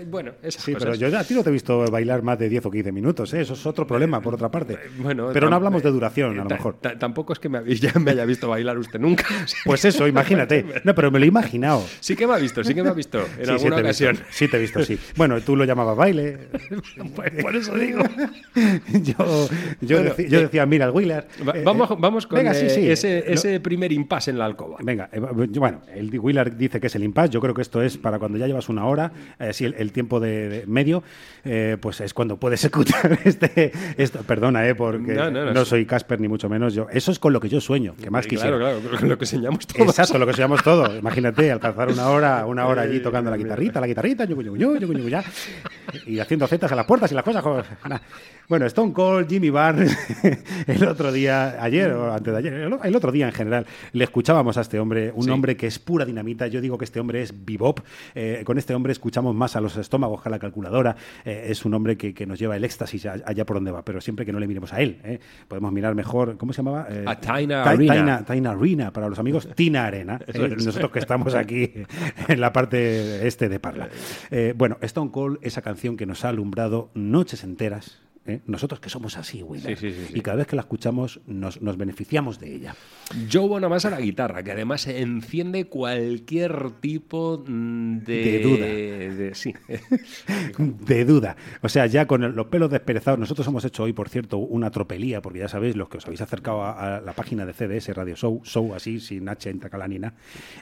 bueno, 0.09 0.31
esas 0.41 0.63
Sí, 0.63 0.73
cosas. 0.73 0.97
pero 0.97 1.09
yo 1.11 1.17
a 1.19 1.23
ti 1.23 1.33
no 1.33 1.43
te 1.43 1.49
he 1.49 1.53
visto 1.53 1.89
bailar 1.91 2.21
más 2.21 2.39
de 2.39 2.49
10 2.49 2.65
o 2.65 2.71
15 2.71 2.91
minutos, 2.91 3.33
¿eh? 3.33 3.41
eso 3.41 3.53
es 3.53 3.65
otro 3.65 3.85
problema, 3.85 4.21
por 4.21 4.33
otra 4.35 4.49
parte. 4.49 4.77
Bueno, 4.97 5.29
pero 5.33 5.49
no 5.49 5.55
hablamos 5.55 5.83
de 5.83 5.91
duración, 5.91 6.39
a 6.39 6.43
lo 6.43 6.49
mejor. 6.49 6.75
ta- 6.79 6.97
tampoco 6.97 7.33
es 7.33 7.39
que 7.39 7.49
me, 7.49 7.63
ya 7.75 7.93
me 7.99 8.11
haya 8.11 8.25
visto 8.25 8.47
bailar 8.49 8.77
usted 8.77 8.99
nunca. 8.99 9.25
Pues 9.65 9.85
eso, 9.85 10.07
imagínate. 10.07 10.65
No, 10.83 10.93
pero 10.95 11.09
me 11.11 11.19
lo 11.19 11.25
he 11.25 11.27
imaginado. 11.27 11.83
Sí 11.99 12.15
que 12.15 12.27
me 12.27 12.33
ha 12.33 12.37
visto, 12.37 12.63
sí 12.63 12.73
que 12.73 12.83
me 12.83 12.89
ha 12.89 12.93
visto 12.93 13.19
en 13.19 13.25
Sí, 13.25 13.31
sí 13.45 13.49
alguna 13.51 13.75
visto. 13.77 13.79
ocasión. 13.81 14.19
Sí, 14.29 14.47
te 14.47 14.57
he 14.57 14.59
visto, 14.59 14.83
sí. 14.83 14.97
Bueno, 15.15 15.39
tú 15.41 15.55
lo 15.55 15.65
llamabas 15.65 15.95
baile. 15.97 16.37
Pues 17.15 17.31
por 17.41 17.55
eso 17.55 17.73
digo. 17.75 18.03
yo, 18.91 19.47
yo, 19.81 19.97
Bueno, 19.97 20.15
decí- 20.15 20.27
yo 20.27 20.39
eh, 20.39 20.41
decía, 20.43 20.65
mira, 20.65 20.85
el 20.85 20.91
Wheeler. 20.91 21.27
Va- 21.47 21.53
eh, 21.57 21.63
vamos, 21.63 21.91
eh, 21.91 21.95
vamos 21.97 22.27
con 22.27 22.37
venga, 22.37 22.52
sí, 22.53 22.65
eh, 22.65 22.69
sí. 22.69 22.91
ese, 22.91 23.31
ese 23.31 23.59
primer 23.59 23.91
impasse 23.91 24.31
en 24.31 24.37
la 24.37 24.45
alcoba. 24.45 24.77
Venga, 24.81 25.09
eh, 25.11 25.19
bueno, 25.19 25.81
el 25.93 26.17
Wheeler 26.19 26.55
dice 26.55 26.79
que 26.79 26.87
es 26.87 26.95
el 26.95 27.03
impasse. 27.03 27.31
Yo 27.31 27.41
creo 27.41 27.53
que 27.53 27.61
esto 27.61 27.81
es 27.81 27.97
para 27.97 28.19
cuando 28.19 28.37
ya 28.37 28.47
llevas 28.47 28.69
una 28.69 28.85
hora, 28.85 29.11
eh, 29.39 29.51
el, 29.59 29.75
el 29.77 29.91
tiempo 29.91 30.19
de, 30.19 30.49
de 30.49 30.67
medio, 30.67 31.03
eh, 31.45 31.77
pues 31.79 32.01
es 32.01 32.13
cuando 32.13 32.37
puedes 32.37 32.63
escuchar 32.65 33.19
este. 33.23 33.71
Esto, 33.97 34.19
perdona, 34.19 34.67
eh, 34.67 34.75
porque 34.75 35.13
No, 35.13 35.29
no, 35.29 35.45
no, 35.45 35.53
no, 35.53 35.65
soy 35.65 35.85
Casper 35.85 36.19
ni 36.19 36.27
mucho 36.27 36.49
menos. 36.49 36.73
Yo, 36.73 36.87
eso 36.91 37.11
es 37.11 37.19
con 37.19 37.33
lo 37.33 37.39
que 37.39 37.49
yo 37.49 37.61
sueño, 37.61 37.95
que 38.01 38.09
más 38.09 38.25
quisiera. 38.27 38.57
Claro, 38.57 38.79
claro, 38.79 38.99
con 38.99 39.09
lo 39.09 39.17
que 39.17 39.25
enseñamos 39.25 39.67
todos. 39.67 39.87
Exacto, 39.87 40.17
lo 40.17 40.25
que 40.25 40.33
soñamos 40.33 40.63
todos. 40.63 40.95
Imagínate, 40.99 41.51
alcanzar 41.51 41.89
una 41.89 42.09
hora, 42.09 42.45
una 42.45 42.67
hora 42.67 42.83
allí 42.83 42.99
tocando 42.99 43.29
la 43.29 43.37
guitarrita, 43.37 43.79
la 43.79 43.87
guitarrita, 43.87 44.25
yucu, 44.25 44.41
yucu, 44.41 44.57
yucu, 44.57 44.93
yucu, 44.93 45.09
ya, 45.09 45.23
y 46.05 46.19
haciendo 46.19 46.47
zetas 46.47 46.71
a 46.71 46.75
las 46.75 46.85
puertas 46.85 47.11
y 47.11 47.15
las 47.15 47.23
cosas. 47.23 47.43
Bueno, 48.47 48.65
Stone 48.65 48.91
Cold, 48.91 49.29
Jimmy 49.29 49.49
Barnes, 49.49 49.97
el 50.67 50.85
otro 50.85 51.11
día, 51.11 51.63
ayer 51.63 51.91
o 51.91 52.13
antes 52.13 52.33
de 52.33 52.39
ayer, 52.39 52.42
el, 52.47 52.73
el 52.83 52.95
otro 52.95 53.11
día 53.11 53.25
en 53.27 53.31
general, 53.33 53.65
le 53.91 54.03
escuchábamos 54.03 54.57
a 54.57 54.61
este 54.61 54.79
hombre, 54.79 55.11
un 55.15 55.23
Sí. 55.23 55.29
hombre 55.29 55.55
que 55.57 55.67
es 55.67 55.79
pura 55.79 56.05
dinamita. 56.05 56.47
Yo 56.47 56.61
digo 56.61 56.77
que 56.77 56.85
este 56.85 56.99
hombre 56.99 57.21
es 57.21 57.33
bebop. 57.45 57.79
Eh, 58.15 58.43
con 58.45 58.57
este 58.57 58.73
hombre 58.75 58.91
escuchamos 58.93 59.33
más 59.35 59.55
a 59.55 59.61
los 59.61 59.77
estómagos 59.77 60.21
que 60.21 60.29
a 60.29 60.31
la 60.31 60.39
calculadora. 60.39 60.95
Eh, 61.25 61.45
es 61.49 61.65
un 61.65 61.73
hombre 61.73 61.97
que, 61.97 62.13
que 62.13 62.25
nos 62.25 62.39
lleva 62.39 62.55
el 62.55 62.63
éxtasis 62.63 63.05
allá 63.05 63.45
por 63.45 63.57
donde 63.57 63.71
va, 63.71 63.83
pero 63.85 64.01
siempre 64.01 64.25
que 64.25 64.31
no 64.33 64.39
le 64.39 64.47
miremos 64.47 64.73
a 64.73 64.81
él. 64.81 64.99
¿eh? 65.03 65.19
Podemos 65.47 65.71
mirar 65.71 65.95
mejor, 65.95 66.37
¿cómo 66.37 66.53
se 66.53 66.57
llamaba? 66.63 66.87
A 67.05 67.19
Taina 67.19 67.63
Ta- 67.63 67.69
Arena. 67.71 67.93
Taina- 67.93 68.25
Taina 68.25 68.51
Arena, 68.51 68.91
para 68.93 69.09
los 69.09 69.19
amigos, 69.19 69.47
Tina 69.55 69.85
Arena. 69.85 70.19
Nosotros 70.57 70.91
que 70.91 70.99
estamos 70.99 71.35
aquí 71.35 71.71
en 72.27 72.39
la 72.41 72.51
parte 72.53 73.25
este 73.27 73.49
de 73.49 73.59
Parla. 73.59 73.89
Bueno, 74.55 74.77
Stone 74.81 75.11
Cold, 75.11 75.39
esa 75.41 75.61
canción 75.61 75.97
que 75.97 76.05
nos 76.05 76.25
ha 76.25 76.29
alumbrado 76.29 76.89
noches 76.93 77.43
enteras. 77.43 77.99
¿Eh? 78.25 78.41
Nosotros 78.47 78.79
que 78.79 78.89
somos 78.89 79.17
así, 79.17 79.43
Wheeler. 79.43 79.77
Sí, 79.77 79.89
sí, 79.91 79.95
sí, 79.99 80.05
sí. 80.07 80.13
Y 80.17 80.21
cada 80.21 80.37
vez 80.37 80.47
que 80.47 80.55
la 80.55 80.61
escuchamos 80.61 81.19
nos, 81.27 81.61
nos 81.61 81.77
beneficiamos 81.77 82.39
de 82.39 82.55
ella. 82.55 82.75
Joe 83.31 83.47
Bonamassa 83.47 83.89
a 83.89 83.91
la 83.91 83.99
guitarra, 84.01 84.43
que 84.43 84.51
además 84.51 84.87
enciende 84.87 85.65
cualquier 85.65 86.71
tipo 86.79 87.37
de, 87.37 88.01
De 88.15 88.39
duda. 88.39 88.65
de- 88.65 89.35
sí. 89.35 89.53
De 90.57 91.05
duda. 91.05 91.35
O 91.61 91.69
sea, 91.69 91.85
ya 91.85 92.05
con 92.07 92.35
los 92.35 92.47
pelos 92.47 92.69
desperezados, 92.69 93.19
nosotros 93.19 93.47
hemos 93.47 93.63
hecho 93.65 93.83
hoy, 93.83 93.93
por 93.93 94.09
cierto, 94.09 94.37
una 94.37 94.71
tropelía, 94.71 95.21
porque 95.21 95.39
ya 95.39 95.47
sabéis, 95.47 95.75
los 95.75 95.89
que 95.89 95.97
os 95.97 96.05
habéis 96.05 96.21
acercado 96.21 96.63
a, 96.63 96.97
a 96.97 97.01
la 97.01 97.13
página 97.13 97.45
de 97.45 97.53
CDS 97.53 97.89
Radio 97.95 98.15
Show, 98.15 98.41
Show 98.43 98.73
así, 98.73 98.99
sin 98.99 99.27
H 99.29 99.49
en 99.49 99.59
Tacalanina, 99.59 100.13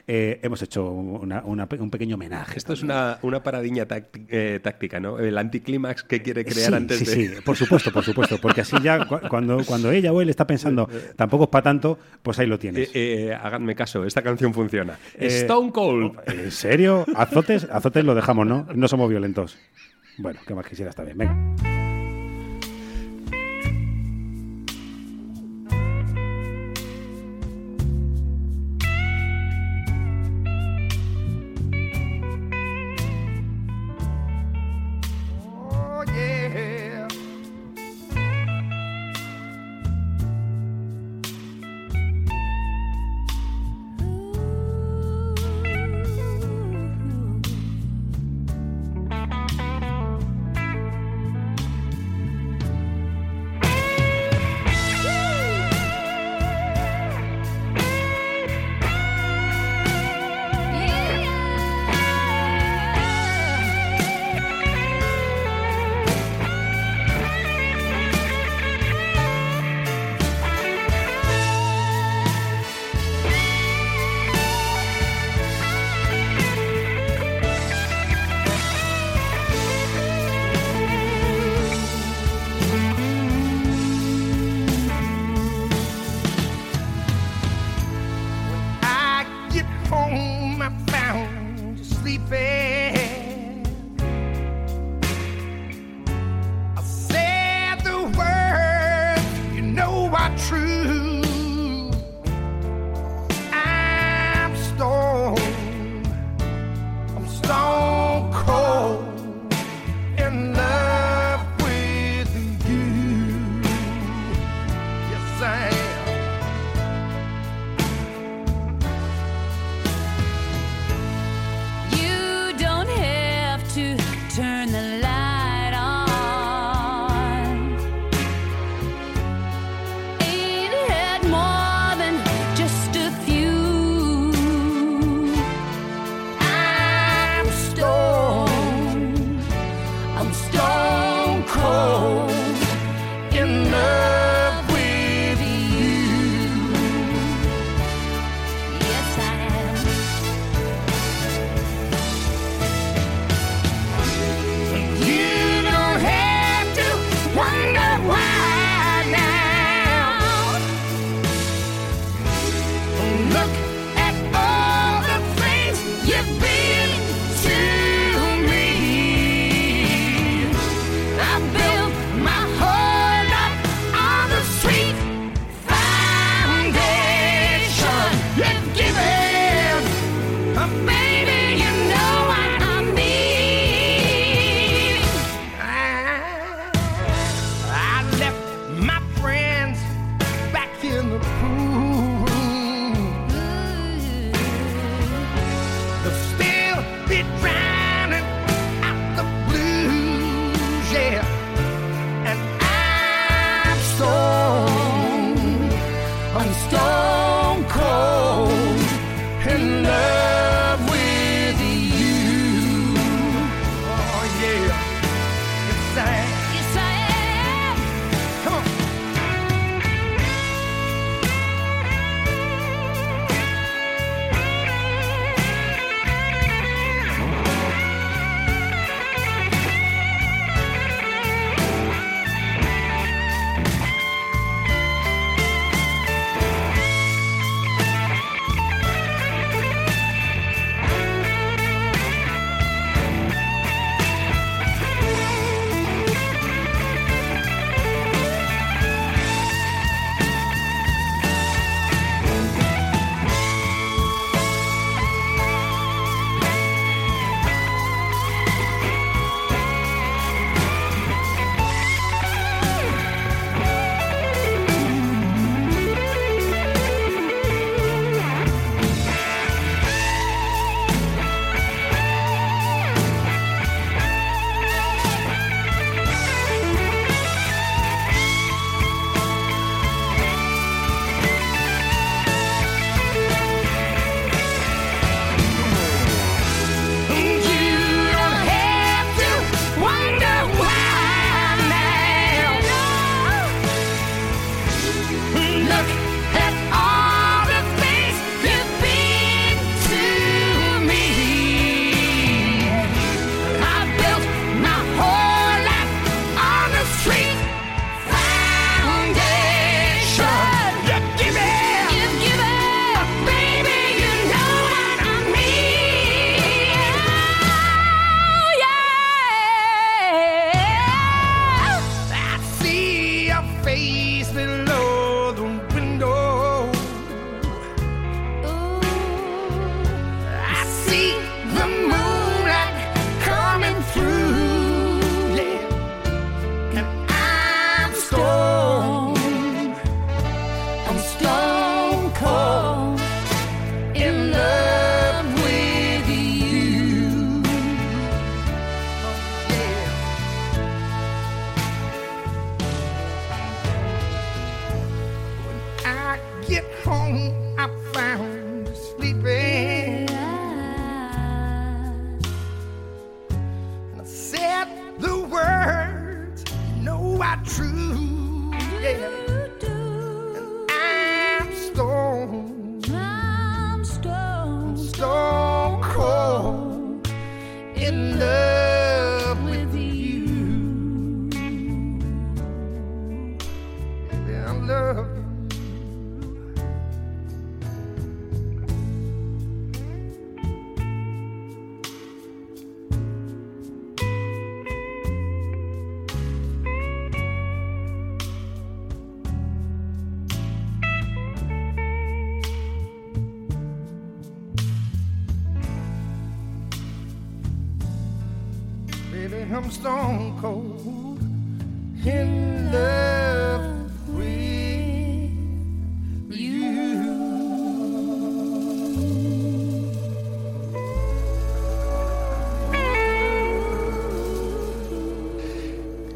eh, 0.06 0.40
hemos 0.42 0.62
hecho 0.62 0.90
una- 0.90 1.42
una 1.44 1.68
pe- 1.68 1.78
un 1.80 1.90
pequeño 1.90 2.16
homenaje. 2.16 2.58
Esto 2.58 2.72
es 2.72 2.82
una, 2.82 3.18
una 3.22 3.42
paradiña 3.42 3.86
eh, 4.28 4.60
táctica, 4.62 5.00
¿no? 5.00 5.18
El 5.18 5.36
anticlímax 5.38 6.02
que 6.04 6.22
quiere 6.22 6.44
crear 6.44 6.68
sí, 6.70 6.74
antes 6.74 6.98
sí, 6.98 7.04
de... 7.04 7.12
sí, 7.36 7.40
por 7.52 7.58
supuesto, 7.58 7.92
por 7.92 8.02
supuesto, 8.04 8.38
porque 8.40 8.62
así 8.62 8.76
ya 8.82 9.06
cu- 9.06 9.20
cuando, 9.28 9.58
cuando 9.66 9.90
ella 9.90 10.10
o 10.12 10.22
él 10.22 10.30
está 10.30 10.46
pensando, 10.46 10.88
tampoco 11.16 11.44
es 11.44 11.50
para 11.50 11.62
tanto, 11.64 11.98
pues 12.22 12.38
ahí 12.38 12.46
lo 12.46 12.54
Eh, 12.54 12.58
tienes. 12.58 12.90
eh, 12.94 13.34
háganme 13.34 13.74
caso, 13.74 14.04
esta 14.06 14.22
canción 14.22 14.54
funciona. 14.54 14.98
Eh, 15.18 15.26
Stone 15.26 15.70
Cold. 15.70 16.18
¿En 16.26 16.50
serio? 16.50 17.04
Azotes, 17.14 17.68
azotes 17.70 18.04
lo 18.04 18.14
dejamos, 18.14 18.46
¿no? 18.46 18.66
No 18.74 18.88
somos 18.88 19.10
violentos. 19.10 19.58
Bueno, 20.16 20.40
¿qué 20.46 20.54
más 20.54 20.66
quisiera 20.66 20.88
está 20.90 21.04
bien? 21.04 21.18
Venga. 21.18 21.81
stone. 107.32 107.71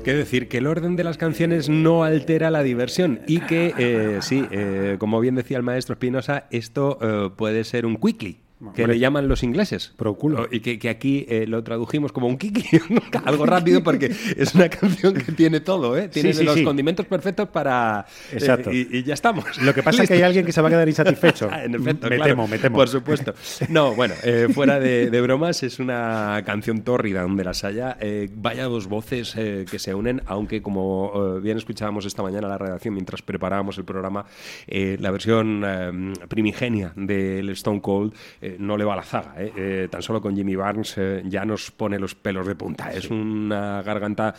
Que 0.06 0.14
decir 0.14 0.46
que 0.46 0.58
el 0.58 0.68
orden 0.68 0.94
de 0.94 1.02
las 1.02 1.18
canciones 1.18 1.68
no 1.68 2.04
altera 2.04 2.52
la 2.52 2.62
diversión 2.62 3.22
y 3.26 3.40
que, 3.40 3.74
eh, 3.76 4.18
sí, 4.22 4.46
eh, 4.52 4.98
como 5.00 5.18
bien 5.18 5.34
decía 5.34 5.56
el 5.56 5.64
maestro 5.64 5.94
Espinosa, 5.94 6.46
esto 6.52 6.96
eh, 7.02 7.30
puede 7.34 7.64
ser 7.64 7.86
un 7.86 7.96
quickly. 7.96 8.45
Que 8.74 8.86
le 8.86 8.98
llaman 8.98 9.28
los 9.28 9.42
ingleses. 9.42 9.92
Proculo. 9.96 10.48
Y 10.50 10.60
que, 10.60 10.78
que 10.78 10.88
aquí 10.88 11.26
eh, 11.28 11.46
lo 11.46 11.62
tradujimos 11.62 12.10
como 12.12 12.26
un 12.26 12.38
kiki. 12.38 12.64
Algo 13.26 13.44
rápido 13.44 13.82
porque 13.82 14.06
es 14.36 14.54
una 14.54 14.70
canción 14.70 15.12
que 15.12 15.30
tiene 15.32 15.60
todo, 15.60 15.96
¿eh? 15.96 16.08
Tiene 16.08 16.32
Sí, 16.32 16.38
sí, 16.38 16.44
los 16.44 16.54
sí. 16.54 16.64
condimentos 16.64 17.04
perfectos 17.04 17.50
para... 17.50 18.06
eh, 18.32 18.36
Exacto. 18.36 18.72
y, 18.72 18.88
y 18.90 19.02
ya 19.02 19.12
estamos. 19.12 19.44
Lo 19.60 19.74
que 19.74 19.82
pasa 19.82 20.02
es 20.04 20.08
que 20.08 20.14
hay 20.14 20.22
alguien 20.22 20.46
que 20.46 20.52
se 20.52 20.62
va 20.62 20.68
a 20.68 20.70
quedar 20.70 20.88
insatisfecho. 20.88 21.50
en 21.52 21.74
efecto, 21.74 22.08
me 22.08 22.16
claro. 22.16 22.30
temo, 22.30 22.48
me 22.48 22.58
temo. 22.58 22.76
Por 22.78 22.88
supuesto. 22.88 23.34
No, 23.68 23.94
bueno, 23.94 24.14
eh, 24.24 24.48
fuera 24.52 24.80
de, 24.80 25.10
de 25.10 25.20
bromas, 25.20 25.62
es 25.62 25.78
una 25.78 26.42
canción 26.46 26.80
tórrida 26.80 27.22
donde 27.22 27.44
las 27.44 27.62
haya. 27.62 27.98
vaya 28.36 28.64
dos 28.64 28.86
voces 28.86 29.34
que 29.34 29.78
se 29.78 29.94
unen, 29.94 30.22
aunque 30.26 30.62
como 30.62 31.40
bien 31.42 31.58
escuchábamos 31.58 32.06
esta 32.06 32.22
mañana 32.22 32.48
la 32.48 32.56
redacción 32.56 32.94
mientras 32.94 33.20
preparábamos 33.20 33.76
el 33.76 33.84
programa, 33.84 34.24
la 34.66 35.10
versión 35.10 36.14
primigenia 36.28 36.92
del 36.96 37.50
Stone 37.50 37.82
Cold 37.82 38.14
eh, 38.46 38.56
no 38.58 38.76
le 38.76 38.84
va 38.84 38.94
a 38.94 38.96
la 38.96 39.02
zaga. 39.02 39.34
eh. 39.38 39.52
Eh, 39.56 39.88
tan 39.90 40.02
solo 40.02 40.20
con 40.20 40.36
Jimmy 40.36 40.54
Barnes 40.56 40.96
ya 41.24 41.44
nos 41.44 41.70
pone 41.70 41.98
los 41.98 42.14
pelos 42.14 42.46
de 42.46 42.54
punta. 42.54 42.92
Es 42.92 43.10
una 43.10 43.82
garganta 43.82 44.34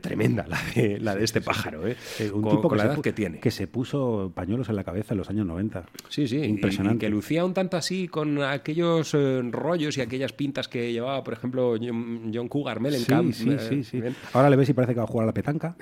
tremenda 0.00 0.46
la 0.46 0.58
de, 0.74 0.98
la 1.00 1.14
de 1.14 1.24
este 1.24 1.40
pájaro, 1.40 1.86
Eh, 1.86 1.96
un 2.32 2.42
con, 2.42 2.56
tipo 2.56 2.68
con 2.68 2.78
la 2.78 2.84
edad 2.84 3.00
que 3.00 3.12
tiene. 3.12 3.40
Que 3.40 3.50
se 3.50 3.66
puso 3.66 4.32
pañuelos 4.34 4.68
en 4.68 4.76
la 4.76 4.84
cabeza 4.84 5.14
en 5.14 5.18
los 5.18 5.30
años 5.30 5.46
90. 5.46 5.84
Sí, 6.08 6.26
sí, 6.28 6.38
Impresionante. 6.38 6.96
Y, 6.96 7.08
que 7.08 7.10
lucía 7.10 7.44
un 7.44 7.54
tanto 7.54 7.76
así 7.76 8.08
con 8.08 8.42
aquellos 8.42 9.16
rollos 9.50 9.96
y 9.98 10.00
aquellas 10.00 10.32
pintas 10.32 10.68
que 10.68 10.92
llevaba, 10.92 11.22
por 11.24 11.34
ejemplo, 11.34 11.74
John, 11.80 12.30
John 12.32 12.48
Cougar 12.48 12.80
Mellencamp. 12.80 13.32
Sí, 13.32 13.50
sí, 13.58 13.82
sí, 13.84 13.84
sí. 13.84 14.02
Ahora 14.32 14.50
le 14.50 14.56
ves 14.56 14.68
y 14.68 14.72
parece 14.72 14.94
que 14.94 14.98
va 15.00 15.04
a 15.04 15.08
jugar 15.08 15.24
a 15.24 15.26
la 15.26 15.34
petanca, 15.34 15.76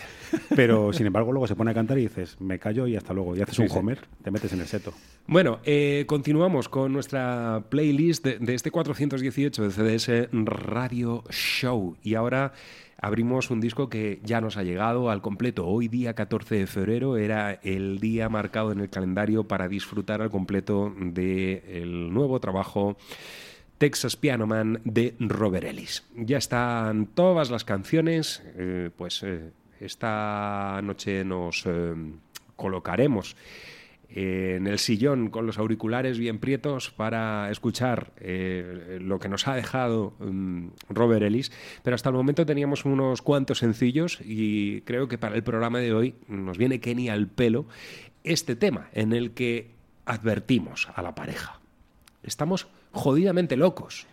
pero 0.54 0.92
sin 0.92 1.06
embargo 1.06 1.32
luego 1.32 1.46
se 1.46 1.54
pone 1.54 1.70
a 1.70 1.74
cantar 1.74 1.98
y 1.98 2.02
dices, 2.02 2.36
me 2.40 2.58
callo 2.58 2.86
y 2.86 2.96
hasta 2.96 3.12
luego. 3.12 3.36
Y 3.36 3.42
haces 3.42 3.56
Sí, 3.56 3.62
un 3.62 3.68
sí. 3.68 3.78
Homer, 3.78 3.98
te 4.22 4.30
metes 4.30 4.52
en 4.52 4.60
el 4.60 4.66
seto. 4.66 4.92
Bueno, 5.26 5.60
continuamos 6.06 6.68
con 6.68 6.92
nuestra 6.92 7.59
playlist 7.68 8.24
de, 8.26 8.54
este 8.54 8.70
418 8.70 9.62
de 9.62 9.70
CDS 9.70 10.28
Radio 10.32 11.24
Show. 11.30 11.96
Y 12.02 12.14
ahora 12.14 12.52
abrimos 13.00 13.50
un 13.50 13.60
disco 13.60 13.88
que 13.88 14.20
ya 14.24 14.40
nos 14.40 14.56
ha 14.56 14.62
llegado 14.62 15.10
al 15.10 15.22
completo. 15.22 15.66
Hoy, 15.66 15.88
día 15.88 16.14
14 16.14 16.56
de 16.56 16.66
febrero, 16.66 17.16
era 17.16 17.52
el 17.62 18.00
día 18.00 18.28
marcado 18.28 18.72
en 18.72 18.80
el 18.80 18.90
calendario 18.90 19.44
para 19.44 19.68
disfrutar 19.68 20.22
al 20.22 20.30
completo 20.30 20.94
del 20.96 22.12
nuevo 22.12 22.40
trabajo 22.40 22.96
Texas 23.78 24.16
Piano 24.16 24.46
Man 24.46 24.82
de 24.84 25.14
Robert 25.18 25.64
Ellis. 25.64 26.04
Ya 26.14 26.36
están 26.36 27.06
todas 27.06 27.50
las 27.50 27.64
canciones, 27.64 28.42
eh, 28.56 28.90
pues 28.94 29.22
eh, 29.22 29.52
esta 29.80 30.80
noche 30.82 31.24
nos 31.24 31.64
eh, 31.64 31.94
colocaremos 32.56 33.36
en 34.12 34.66
el 34.66 34.78
sillón 34.78 35.30
con 35.30 35.46
los 35.46 35.58
auriculares 35.58 36.18
bien 36.18 36.38
prietos 36.38 36.90
para 36.90 37.50
escuchar 37.50 38.12
eh, 38.18 38.98
lo 39.00 39.18
que 39.18 39.28
nos 39.28 39.46
ha 39.46 39.54
dejado 39.54 40.14
mm, 40.18 40.68
Robert 40.88 41.22
Ellis, 41.22 41.52
pero 41.82 41.94
hasta 41.94 42.08
el 42.08 42.16
momento 42.16 42.44
teníamos 42.44 42.84
unos 42.84 43.22
cuantos 43.22 43.58
sencillos 43.58 44.18
y 44.24 44.80
creo 44.82 45.08
que 45.08 45.18
para 45.18 45.36
el 45.36 45.42
programa 45.42 45.78
de 45.78 45.92
hoy 45.92 46.14
nos 46.28 46.58
viene 46.58 46.80
Kenny 46.80 47.08
al 47.08 47.28
pelo 47.28 47.66
este 48.24 48.56
tema 48.56 48.88
en 48.92 49.12
el 49.12 49.30
que 49.30 49.70
advertimos 50.06 50.88
a 50.94 51.02
la 51.02 51.14
pareja. 51.14 51.60
Estamos 52.22 52.66
jodidamente 52.92 53.56
locos. 53.56 54.06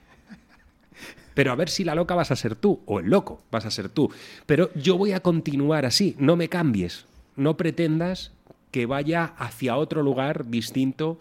Pero 1.33 1.51
a 1.51 1.55
ver 1.55 1.69
si 1.69 1.83
la 1.83 1.93
loca 1.93 2.15
vas 2.15 2.31
a 2.31 2.35
ser 2.35 2.55
tú 2.55 2.81
o 2.85 2.99
el 2.99 3.09
loco 3.09 3.43
vas 3.51 3.65
a 3.65 3.71
ser 3.71 3.89
tú. 3.89 4.11
Pero 4.45 4.71
yo 4.73 4.97
voy 4.97 5.11
a 5.11 5.21
continuar 5.21 5.85
así, 5.85 6.15
no 6.17 6.35
me 6.35 6.49
cambies. 6.49 7.05
No 7.35 7.57
pretendas 7.57 8.31
que 8.71 8.85
vaya 8.85 9.33
hacia 9.37 9.77
otro 9.77 10.03
lugar 10.03 10.47
distinto 10.47 11.19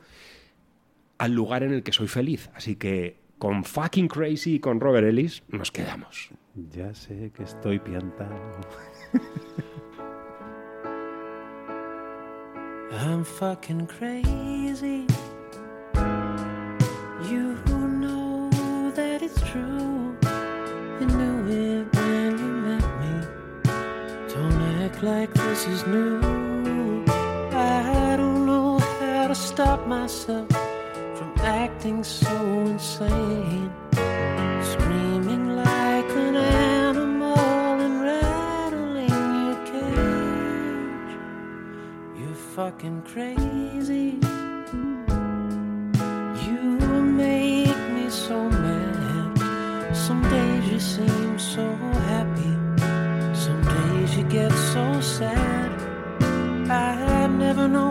al 1.18 1.32
lugar 1.32 1.62
en 1.62 1.72
el 1.72 1.82
que 1.82 1.92
soy 1.92 2.08
feliz. 2.08 2.50
Así 2.54 2.76
que 2.76 3.18
con 3.38 3.64
Fucking 3.64 4.08
Crazy 4.08 4.54
y 4.54 4.60
con 4.60 4.80
Robert 4.80 5.06
Ellis 5.06 5.42
nos 5.48 5.70
quedamos. 5.70 6.30
Ya 6.72 6.94
sé 6.94 7.30
que 7.34 7.42
estoy 7.42 7.78
piantado. 7.78 8.34
I'm 12.92 13.24
fucking 13.24 13.86
crazy. 13.86 15.06
You 17.28 17.56
know 17.66 18.48
that 18.94 19.22
it's 19.22 19.40
true. 19.42 20.16
You 21.00 21.06
knew 21.06 21.46
it 21.48 21.94
when 21.94 22.38
you 22.38 22.52
met 22.64 22.84
me. 23.00 23.12
Don't 24.32 24.62
act 24.82 25.02
like 25.02 25.34
this 25.34 25.66
is 25.66 25.86
new. 25.86 26.45
Stop 29.56 29.86
myself 29.86 30.46
from 31.16 31.32
acting 31.38 32.04
so 32.04 32.36
insane. 32.66 33.72
Screaming 34.72 35.56
like 35.56 36.10
an 36.24 36.36
animal 36.36 37.38
and 37.84 38.02
rattling 38.02 39.18
your 39.46 39.58
cage. 39.72 41.12
You're 42.18 42.40
fucking 42.54 43.00
crazy. 43.12 44.18
You 46.46 46.60
make 47.24 47.82
me 47.96 48.10
so 48.10 48.38
mad. 48.50 49.96
Some 49.96 50.22
days 50.34 50.64
you 50.68 50.80
seem 50.80 51.38
so 51.38 51.64
happy. 52.12 52.52
Some 53.44 53.62
days 53.64 54.18
you 54.18 54.24
get 54.24 54.52
so 54.74 55.00
sad. 55.00 55.70
I 56.70 57.26
never 57.26 57.66
know 57.66 57.90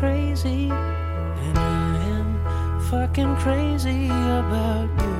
crazy. 0.00 0.70
And 0.70 1.58
I 1.58 1.96
am 2.16 2.80
fucking 2.88 3.36
crazy 3.36 4.06
about 4.06 4.88
you. 4.98 5.19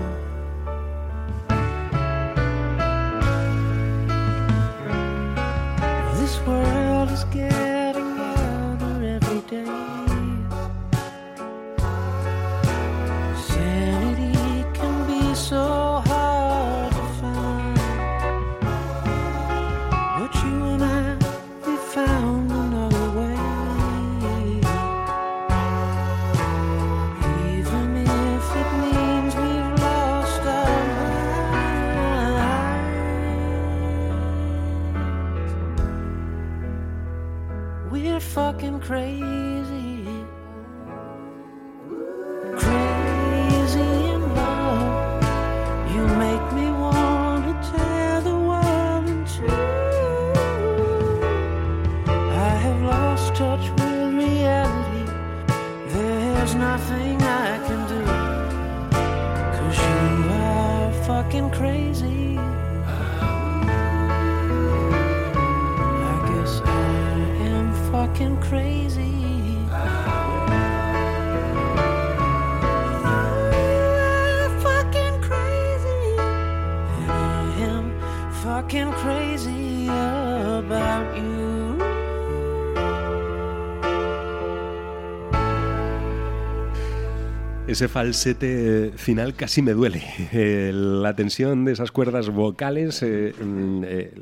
Ese 87.80 87.88
falsete 87.88 88.92
final 88.96 89.32
casi 89.32 89.62
me 89.62 89.72
duele. 89.72 90.02
Eh, 90.32 90.70
la 90.74 91.16
tensión 91.16 91.64
de 91.64 91.72
esas 91.72 91.90
cuerdas 91.90 92.28
vocales, 92.28 93.02
eh, 93.02 93.32
mm, 93.32 93.84
eh, 93.86 94.12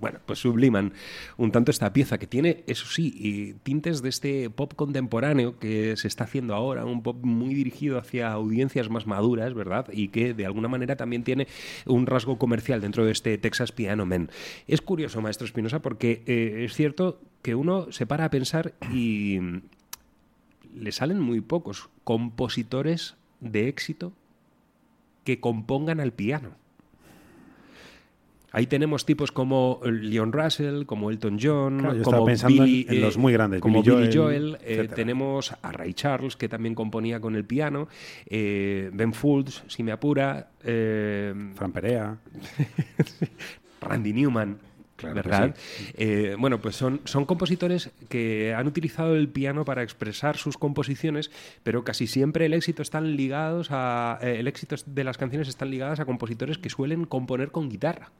bueno, 0.00 0.18
pues 0.26 0.40
subliman 0.40 0.92
un 1.36 1.52
tanto 1.52 1.70
esta 1.70 1.92
pieza 1.92 2.18
que 2.18 2.26
tiene, 2.26 2.64
eso 2.66 2.86
sí, 2.86 3.14
y 3.16 3.52
tintes 3.62 4.02
de 4.02 4.08
este 4.08 4.50
pop 4.50 4.74
contemporáneo 4.74 5.56
que 5.60 5.96
se 5.96 6.08
está 6.08 6.24
haciendo 6.24 6.56
ahora, 6.56 6.84
un 6.84 7.04
pop 7.04 7.18
muy 7.22 7.54
dirigido 7.54 7.98
hacia 7.98 8.32
audiencias 8.32 8.90
más 8.90 9.06
maduras, 9.06 9.54
¿verdad? 9.54 9.86
Y 9.92 10.08
que 10.08 10.34
de 10.34 10.44
alguna 10.44 10.66
manera 10.66 10.96
también 10.96 11.22
tiene 11.22 11.46
un 11.86 12.06
rasgo 12.06 12.38
comercial 12.38 12.80
dentro 12.80 13.04
de 13.04 13.12
este 13.12 13.38
Texas 13.38 13.70
Piano 13.70 14.04
Man. 14.04 14.30
Es 14.66 14.80
curioso, 14.80 15.20
maestro 15.20 15.46
Espinosa, 15.46 15.80
porque 15.80 16.24
eh, 16.26 16.64
es 16.64 16.74
cierto 16.74 17.20
que 17.42 17.54
uno 17.54 17.92
se 17.92 18.04
para 18.04 18.24
a 18.24 18.30
pensar 18.30 18.74
y 18.92 19.38
le 20.76 20.92
salen 20.92 21.18
muy 21.20 21.40
pocos 21.40 21.88
compositores 22.04 23.16
de 23.40 23.68
éxito 23.68 24.12
que 25.24 25.40
compongan 25.40 26.00
al 26.00 26.12
piano. 26.12 26.50
Ahí 28.52 28.66
tenemos 28.66 29.04
tipos 29.04 29.32
como 29.32 29.80
Leon 29.84 30.32
Russell, 30.32 30.84
como 30.86 31.10
Elton 31.10 31.36
John, 31.42 31.78
Claro, 31.78 32.02
como 32.02 32.28
en- 32.30 32.46
Billy, 32.46 32.86
en 32.88 33.00
los 33.02 33.16
eh, 33.16 33.18
muy 33.18 33.32
grandes, 33.34 33.60
como 33.60 33.82
Billy 33.82 33.94
Joel, 33.96 34.16
Joel. 34.16 34.58
eh, 34.62 34.88
tenemos 34.94 35.52
a 35.60 35.72
Ray 35.72 35.92
Charles, 35.92 36.36
que 36.36 36.48
también 36.48 36.74
componía 36.74 37.20
con 37.20 37.34
el 37.36 37.44
piano, 37.44 37.88
eh, 38.26 38.90
Ben 38.94 39.12
Folds, 39.12 39.62
si 39.66 39.82
me 39.82 39.92
apura, 39.92 40.50
eh, 40.64 41.34
Fran 41.54 41.72
Perea. 41.72 42.16
Randy 43.82 44.12
Newman. 44.14 44.58
Claro 44.96 45.14
¿Verdad? 45.14 45.54
Eh, 45.94 46.36
bueno, 46.38 46.58
pues 46.60 46.74
son, 46.76 47.00
son 47.04 47.26
compositores 47.26 47.90
que 48.08 48.54
han 48.54 48.66
utilizado 48.66 49.14
el 49.14 49.28
piano 49.28 49.64
para 49.64 49.82
expresar 49.82 50.36
sus 50.38 50.56
composiciones, 50.56 51.30
pero 51.62 51.84
casi 51.84 52.06
siempre 52.06 52.46
el 52.46 52.54
éxito 52.54 52.80
están 52.82 53.14
ligados 53.16 53.68
a 53.70 54.18
eh, 54.22 54.36
el 54.40 54.48
éxito 54.48 54.74
de 54.86 55.04
las 55.04 55.18
canciones 55.18 55.48
están 55.48 55.70
ligadas 55.70 56.00
a 56.00 56.06
compositores 56.06 56.56
que 56.58 56.70
suelen 56.70 57.04
componer 57.04 57.50
con 57.50 57.68
guitarra. 57.68 58.10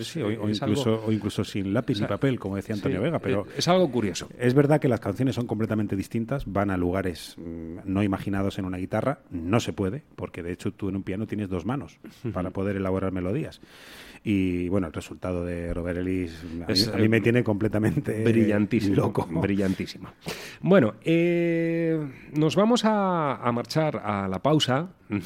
Sí, 0.00 0.22
o, 0.22 0.26
o 0.26 0.30
algo- 0.30 0.48
incluso, 0.48 1.04
o 1.04 1.12
incluso 1.12 1.44
sin 1.44 1.74
lápiz 1.74 1.96
o 1.96 1.98
sea, 1.98 2.06
y 2.06 2.08
papel, 2.08 2.38
como 2.38 2.56
decía 2.56 2.74
Antonio 2.74 2.96
sí, 2.98 3.04
Vega, 3.04 3.18
pero 3.18 3.42
eh, 3.46 3.50
es 3.58 3.68
algo 3.68 3.90
curioso. 3.90 4.26
Es 4.38 4.54
verdad 4.54 4.80
que 4.80 4.88
las 4.88 5.00
canciones 5.00 5.34
son 5.34 5.46
completamente 5.46 5.96
distintas, 5.96 6.50
van 6.50 6.70
a 6.70 6.78
lugares 6.78 7.34
mm, 7.36 7.80
no 7.84 8.02
imaginados 8.02 8.58
en 8.58 8.64
una 8.64 8.78
guitarra, 8.78 9.18
no 9.30 9.60
se 9.60 9.74
puede, 9.74 10.02
porque 10.16 10.42
de 10.42 10.52
hecho 10.52 10.72
tú 10.72 10.88
en 10.88 10.96
un 10.96 11.02
piano 11.02 11.26
tienes 11.26 11.50
dos 11.50 11.66
manos 11.66 11.98
para 12.32 12.50
poder 12.50 12.76
elaborar 12.76 13.12
melodías. 13.12 13.60
Y 14.28 14.68
bueno, 14.68 14.88
el 14.88 14.92
resultado 14.92 15.44
de 15.44 15.72
Robert 15.72 15.98
Ellis 16.00 16.32
a, 16.66 16.72
Es, 16.72 16.88
mí, 16.88 16.92
a 16.94 16.96
mí 16.96 17.04
eh, 17.04 17.08
me 17.08 17.20
tiene 17.20 17.44
completamente 17.44 18.24
Brillantísimo. 18.24 18.96
loco. 18.96 19.24
Brillantísimo. 19.30 20.08
Bueno, 20.60 20.94
eh, 21.04 21.96
nos 22.32 22.56
vamos 22.56 22.84
a, 22.84 23.36
a 23.36 23.52
marchar 23.52 24.02
a 24.04 24.26
la 24.26 24.42
pausa. 24.42 24.88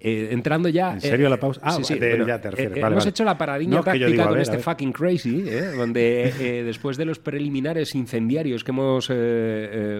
Eh, 0.00 0.28
entrando 0.30 0.68
ya. 0.70 0.94
¿En 0.94 1.00
serio 1.02 1.26
eh, 1.26 1.30
la 1.30 1.36
pausa? 1.38 1.60
Ah, 1.62 1.72
sí, 1.72 1.84
sí, 1.84 1.98
de- 1.98 2.08
bueno, 2.10 2.26
ya 2.26 2.40
te 2.40 2.50
refieres, 2.50 2.72
vale, 2.80 2.86
hemos 2.94 3.04
vale. 3.04 3.10
hecho 3.10 3.24
la 3.24 3.36
paradilla 3.36 3.70
No, 3.76 3.82
táctica 3.84 4.06
digo, 4.06 4.22
con 4.24 4.32
ver, 4.32 4.42
este 4.42 4.58
fucking 4.58 4.92
crazy, 4.92 5.44
eh, 5.46 5.72
donde 5.76 6.32
eh, 6.40 6.62
después 6.62 6.96
de 6.96 7.04
los 7.04 7.18
preliminares 7.18 7.94
incendiarios 7.94 8.64
que 8.64 8.70
hemos 8.70 9.08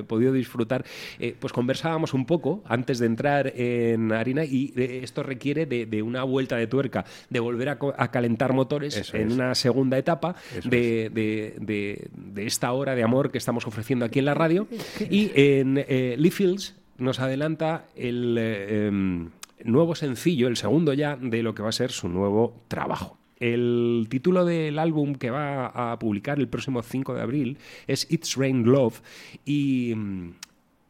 podido 0.07 0.33
disfrutar, 0.33 0.85
eh, 1.19 1.35
pues 1.39 1.53
conversábamos 1.53 2.15
un 2.15 2.25
poco 2.25 2.63
antes 2.67 2.99
de 3.01 3.07
entrar 3.07 3.53
en 3.55 4.11
harina 4.13 4.45
y 4.45 4.73
esto 4.77 5.23
requiere 5.23 5.67
de, 5.67 5.85
de 5.85 6.01
una 6.03 6.23
vuelta 6.25 6.57
de 6.57 6.67
tuerca, 6.69 7.05
de 7.29 7.41
volver 7.41 7.69
a, 7.71 7.79
a 7.99 8.11
calentar 8.11 8.53
motores 8.53 8.97
Eso 8.97 9.17
en 9.17 9.29
es. 9.29 9.35
una 9.35 9.55
segunda 9.55 9.99
etapa 9.99 10.37
de, 10.65 11.11
de- 11.11 11.55
de- 11.61 12.09
de 12.15 12.47
esta 12.47 12.73
hora 12.73 12.95
de 12.95 13.03
amor 13.03 13.31
que 13.31 13.39
estamos 13.39 13.67
ofreciendo 13.67 14.05
aquí 14.05 14.19
en 14.21 14.25
la 14.25 14.35
radio. 14.35 14.67
Y 15.11 15.31
en 15.35 15.77
eh, 15.87 16.15
Lee 16.19 16.31
Fields 16.31 16.77
nos 16.97 17.21
adelanta 17.21 17.87
el 17.97 18.37
eh, 18.39 18.87
em, 18.87 19.31
nuevo 19.65 19.95
sencillo, 19.95 20.49
el 20.49 20.57
segundo 20.57 20.93
ya, 20.95 21.17
de 21.17 21.43
lo 21.43 21.55
que 21.55 21.63
va 21.63 21.69
a 21.69 21.73
ser 21.73 21.91
su 21.91 22.09
nuevo 22.09 22.63
trabajo. 22.69 23.19
El 23.41 24.07
título 24.11 24.45
del 24.45 24.81
álbum 24.81 25.15
que 25.15 25.31
va 25.31 25.67
a 25.93 25.97
publicar 25.99 26.39
el 26.41 26.49
próximo 26.49 26.83
5 26.83 27.15
de 27.15 27.21
abril 27.23 27.59
es 27.87 28.07
It's 28.11 28.35
Rain 28.37 28.65
Love 28.65 29.01
y 29.45 29.93
mm, 29.95 30.31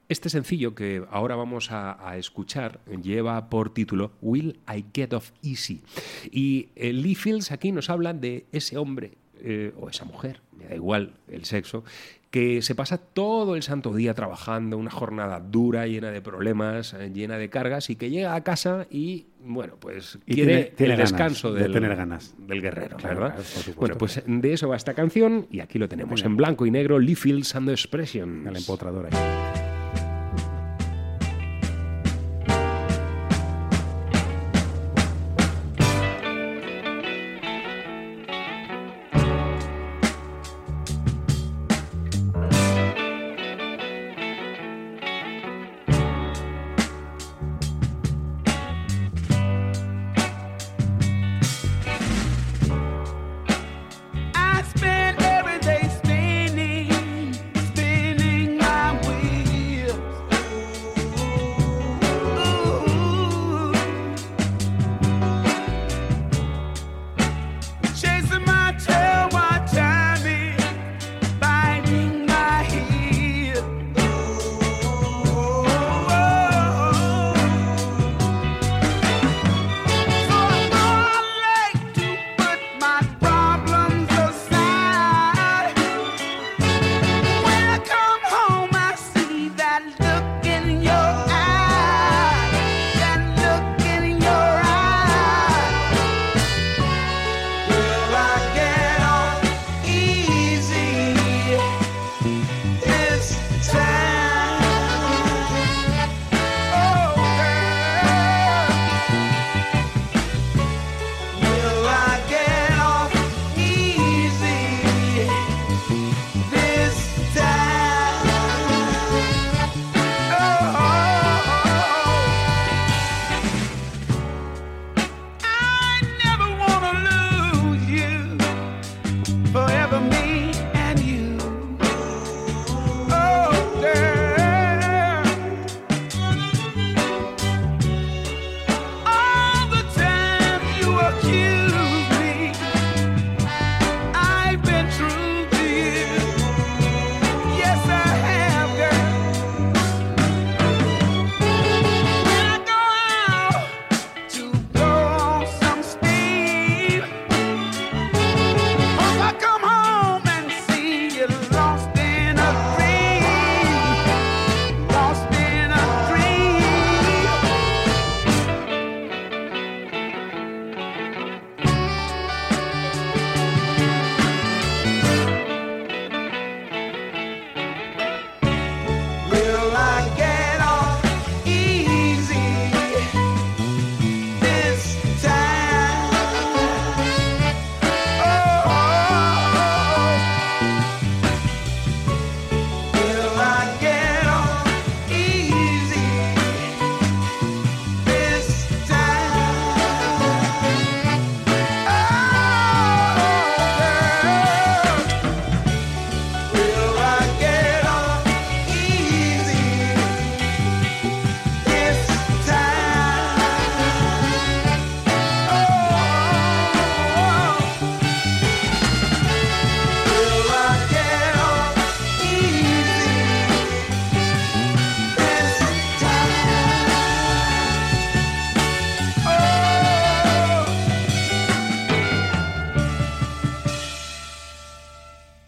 este 0.09 0.29
sencillo 0.31 0.75
que 0.75 1.03
ahora 1.11 1.37
vamos 1.37 1.71
a, 1.71 2.09
a 2.09 2.17
escuchar 2.17 2.81
lleva 3.03 3.49
por 3.51 3.73
título 3.75 4.13
Will 4.23 4.59
I 4.75 4.85
Get 4.95 5.13
Off 5.13 5.33
Easy. 5.43 5.83
Y 6.31 6.69
eh, 6.77 6.93
Lee 6.93 7.15
Fields 7.15 7.53
aquí 7.53 7.73
nos 7.73 7.91
habla 7.91 8.13
de 8.15 8.47
ese 8.53 8.79
hombre 8.79 9.13
eh, 9.41 9.73
o 9.79 9.89
esa 9.89 10.05
mujer, 10.05 10.41
me 10.57 10.65
da 10.67 10.75
igual 10.75 11.13
el 11.29 11.45
sexo, 11.45 11.85
que 12.31 12.61
se 12.61 12.75
pasa 12.75 12.99
todo 12.99 13.55
el 13.57 13.63
santo 13.63 13.95
día 13.95 14.13
trabajando, 14.13 14.77
una 14.77 14.91
jornada 14.91 15.41
dura, 15.41 15.87
llena 15.87 16.11
de 16.11 16.21
problemas, 16.21 16.93
eh, 16.95 17.11
llena 17.15 17.39
de 17.39 17.49
cargas, 17.49 17.89
y 17.89 17.97
que 17.97 18.11
llega 18.11 18.35
a 18.35 18.43
casa 18.45 18.87
y, 18.91 19.27
bueno, 19.45 19.77
pues 19.79 20.19
Y 20.27 20.35
quiere 20.35 20.53
tiene- 20.55 20.65
tiene 20.77 20.95
el 20.95 21.01
descanso 21.01 21.53
de 21.55 21.63
del, 21.63 21.73
tener 21.73 21.95
ganas. 21.97 22.35
del 22.39 22.61
guerrero, 22.61 22.97
Claro, 22.97 23.21
¿verdad? 23.21 23.37
claro, 23.37 23.79
bueno, 23.79 23.97
pues 23.97 24.23
de 24.27 24.53
eso 24.53 24.69
va 24.69 24.77
esta 24.77 24.93
canción, 24.95 25.47
y 25.51 25.61
aquí 25.61 25.79
lo 25.79 25.89
tenemos 25.89 26.23
en 26.25 26.37
blanco 26.37 26.67
y 26.67 26.71
negro, 26.71 26.99
Lee 26.99 27.15
Fields 27.15 27.55
and 27.55 27.67
the 27.69 27.73
Expressions. 27.73 28.47
El 28.47 28.57
empotrador 28.57 29.07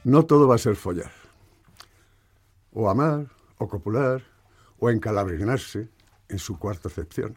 No 0.02 0.24
todo 0.24 0.48
va 0.48 0.54
a 0.54 0.58
ser 0.58 0.76
follar. 0.76 1.12
O 2.72 2.88
amar, 2.88 3.28
o 3.58 3.68
copular, 3.68 4.22
o 4.78 4.88
encalabrinarse, 4.88 5.90
en 6.28 6.38
su 6.38 6.58
cuarta 6.58 6.88
acepción. 6.88 7.36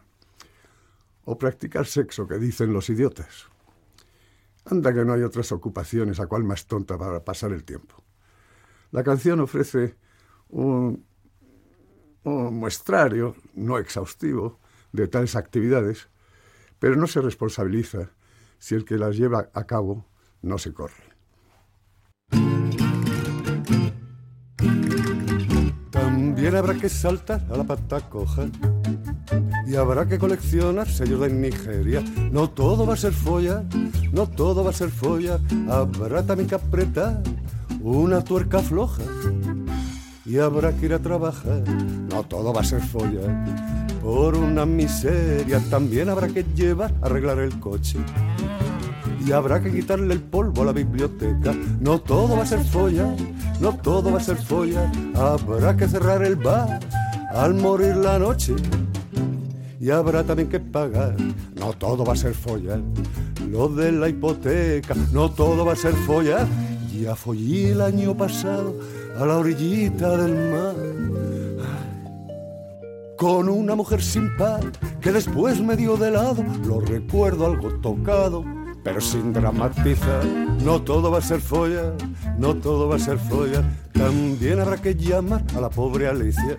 O 1.26 1.38
practicar 1.38 1.86
sexo, 1.86 2.26
que 2.26 2.38
dicen 2.38 2.72
los 2.72 2.90
idiotas. 2.90 3.50
Anda 4.64 4.94
que 4.94 5.04
no 5.04 5.12
hay 5.12 5.24
otras 5.24 5.52
ocupaciones 5.52 6.22
a 6.22 6.28
cual 6.28 6.46
más 6.46 6.66
tonta 6.66 6.98
para 6.98 7.26
pasar 7.26 7.52
el 7.52 7.66
tiempo. 7.66 8.02
La 8.92 9.04
canción 9.04 9.42
ofrece 9.42 9.98
un, 10.48 11.06
un 12.24 12.56
muestrario 12.56 13.36
no 13.56 13.78
exhaustivo 13.78 14.60
de 14.94 15.10
tales 15.10 15.36
actividades, 15.36 16.08
pero 16.80 16.96
no 16.96 17.08
se 17.08 17.20
responsabiliza 17.20 18.12
si 18.58 18.76
el 18.76 18.86
que 18.86 18.98
las 18.98 19.18
lleva 19.18 19.50
a 19.54 19.66
cabo 19.66 20.06
no 20.42 20.58
se 20.58 20.74
corre. 20.74 21.13
También 26.44 26.60
habrá 26.60 26.74
que 26.78 26.90
saltar 26.90 27.42
a 27.50 27.56
la 27.56 27.64
pata 27.64 28.02
coja 28.02 28.48
y 29.66 29.78
habrá 29.78 30.06
que 30.06 30.20
coleccionar 30.20 30.90
sellos 30.90 31.22
de 31.22 31.30
Nigeria. 31.30 32.04
No 32.34 32.50
todo 32.50 32.86
va 32.86 32.96
a 32.96 32.98
ser 32.98 33.14
folla, 33.14 33.64
no 34.12 34.28
todo 34.28 34.62
va 34.62 34.72
a 34.72 34.74
ser 34.74 34.90
folla. 34.90 35.40
Habrá 35.70 36.22
también 36.22 36.50
que 36.50 36.56
apretar 36.56 37.24
una 37.82 38.22
tuerca 38.26 38.60
floja 38.60 39.04
y 40.26 40.38
habrá 40.38 40.74
que 40.74 40.88
ir 40.88 40.94
a 40.94 41.00
trabajar. 41.00 41.64
No 42.12 42.24
todo 42.24 42.52
va 42.52 42.60
a 42.60 42.66
ser 42.66 42.82
folla. 42.82 43.22
Por 44.02 44.36
una 44.36 44.66
miseria 44.66 45.62
también 45.70 46.10
habrá 46.10 46.28
que 46.28 46.44
llevar 46.44 46.94
a 47.02 47.06
arreglar 47.06 47.40
el 47.40 47.58
coche. 47.62 48.00
Y 49.26 49.32
habrá 49.32 49.62
que 49.62 49.72
quitarle 49.72 50.14
el 50.14 50.22
polvo 50.22 50.64
a 50.64 50.66
la 50.66 50.72
biblioteca. 50.74 51.54
No 51.80 52.00
todo 52.00 52.36
va 52.36 52.44
a 52.44 52.46
ser 52.46 52.64
folla, 52.64 53.16
no 53.60 53.74
todo 53.78 54.12
va 54.12 54.18
a 54.18 54.24
ser 54.24 54.38
folla. 54.38 54.92
Habrá 55.16 55.78
que 55.78 55.88
cerrar 55.88 56.24
el 56.24 56.36
bar 56.36 56.80
al 57.34 57.54
morir 57.54 57.96
la 57.96 58.20
noche. 58.20 58.54
Y 59.80 59.90
habrá 59.90 60.24
también 60.24 60.50
que 60.50 60.60
pagar, 60.60 61.16
no 61.56 61.74
todo 61.74 62.06
va 62.06 62.14
a 62.14 62.18
ser 62.18 62.34
folla. 62.34 62.80
Lo 63.50 63.68
de 63.68 63.92
la 63.92 64.10
hipoteca, 64.10 64.96
no 65.12 65.30
todo 65.32 65.66
va 65.66 65.74
a 65.74 65.78
ser 65.78 65.94
folla. 65.94 66.48
Ya 66.94 67.16
follé 67.16 67.72
el 67.72 67.82
año 67.82 68.16
pasado 68.16 68.76
a 69.20 69.26
la 69.26 69.38
orillita 69.38 70.18
del 70.18 70.52
mar 70.52 70.76
con 73.18 73.48
una 73.48 73.74
mujer 73.76 74.02
sin 74.02 74.36
par 74.36 74.72
que 75.00 75.12
después 75.12 75.62
me 75.62 75.78
dio 75.78 75.96
de 75.96 76.12
lado. 76.12 76.44
Lo 76.68 76.82
recuerdo 76.82 77.46
algo 77.46 77.70
tocado, 77.80 78.44
pero 78.84 79.00
sin 79.02 79.34
dramatizar. 79.34 80.26
No 80.64 80.82
todo 80.82 81.12
va 81.12 81.20
a 81.20 81.22
ser 81.22 81.40
folla, 81.40 81.94
no 82.38 82.56
todo 82.56 82.88
va 82.88 82.98
a 82.98 83.00
ser 83.00 83.18
folla. 83.18 83.64
También 83.94 84.60
habrá 84.60 84.78
que 84.78 84.96
llamar 84.96 85.44
a 85.56 85.62
la 85.62 85.70
pobre 85.70 86.08
Alicia. 86.08 86.58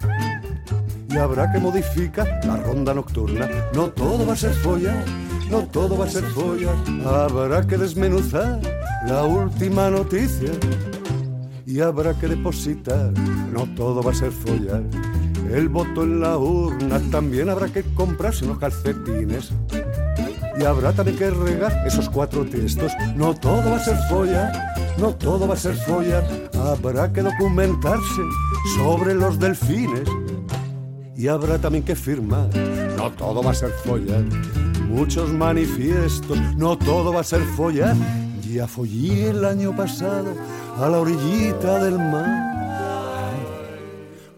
Y 1.09 1.17
habrá 1.17 1.53
que 1.53 1.61
modificar 1.61 2.41
la 2.45 2.57
ronda 2.57 2.95
nocturna. 2.95 3.49
No 3.75 3.89
todo 3.91 4.27
va 4.27 4.33
a 4.33 4.37
ser 4.37 4.55
folla, 4.55 5.05
no 5.51 5.63
todo 5.67 5.97
va 5.97 6.07
a 6.07 6.11
ser 6.11 6.25
folla. 6.25 6.73
Habrá 7.05 7.67
que 7.67 7.77
desmenuzar 7.77 8.61
la 9.07 9.25
última 9.25 9.91
noticia. 9.91 10.51
Y 11.67 11.81
habrá 11.81 12.15
que 12.15 12.29
depositar, 12.29 13.13
no 13.53 13.67
todo 13.75 14.03
va 14.03 14.13
a 14.13 14.15
ser 14.15 14.31
follar. 14.31 14.83
El 15.51 15.69
voto 15.69 16.03
en 16.03 16.21
la 16.21 16.37
urna 16.37 17.01
también 17.11 17.49
habrá 17.49 17.69
que 17.69 17.83
comprarse 17.83 18.45
unos 18.45 18.59
calcetines. 18.59 19.53
Y 20.59 20.65
habrá 20.65 20.93
también 20.93 21.19
que 21.19 21.31
regar 21.31 21.87
esos 21.87 22.09
cuatro 22.09 22.45
textos. 22.45 22.93
No 23.17 23.35
todo 23.35 23.71
va 23.71 23.77
a 23.77 23.81
ser 23.81 23.97
follar, 24.09 24.75
no 24.99 25.15
todo 25.15 25.49
va 25.49 25.55
a 25.55 25.57
ser 25.57 25.75
follar. 25.75 26.25
Habrá 26.55 27.13
que 27.13 27.23
documentarse 27.23 28.23
sobre 28.77 29.15
los 29.15 29.39
delfines. 29.39 30.09
Y 31.17 31.29
habrá 31.29 31.59
también 31.59 31.85
que 31.85 31.95
firmar, 31.95 32.49
no 32.97 33.11
todo 33.13 33.43
va 33.43 33.53
a 33.53 33.55
ser 33.55 33.71
follar. 33.85 34.25
Muchos 34.89 35.31
manifiestos, 35.31 36.39
no 36.57 36.77
todo 36.77 37.13
va 37.13 37.21
a 37.21 37.25
ser 37.25 37.43
follar. 37.57 37.97
Ya 38.43 38.69
follé 38.69 39.31
el 39.31 39.45
año 39.45 39.75
pasado 39.75 40.35
a 40.79 40.89
la 40.89 40.99
orillita 40.99 41.83
del 41.83 41.99
mar 41.99 42.55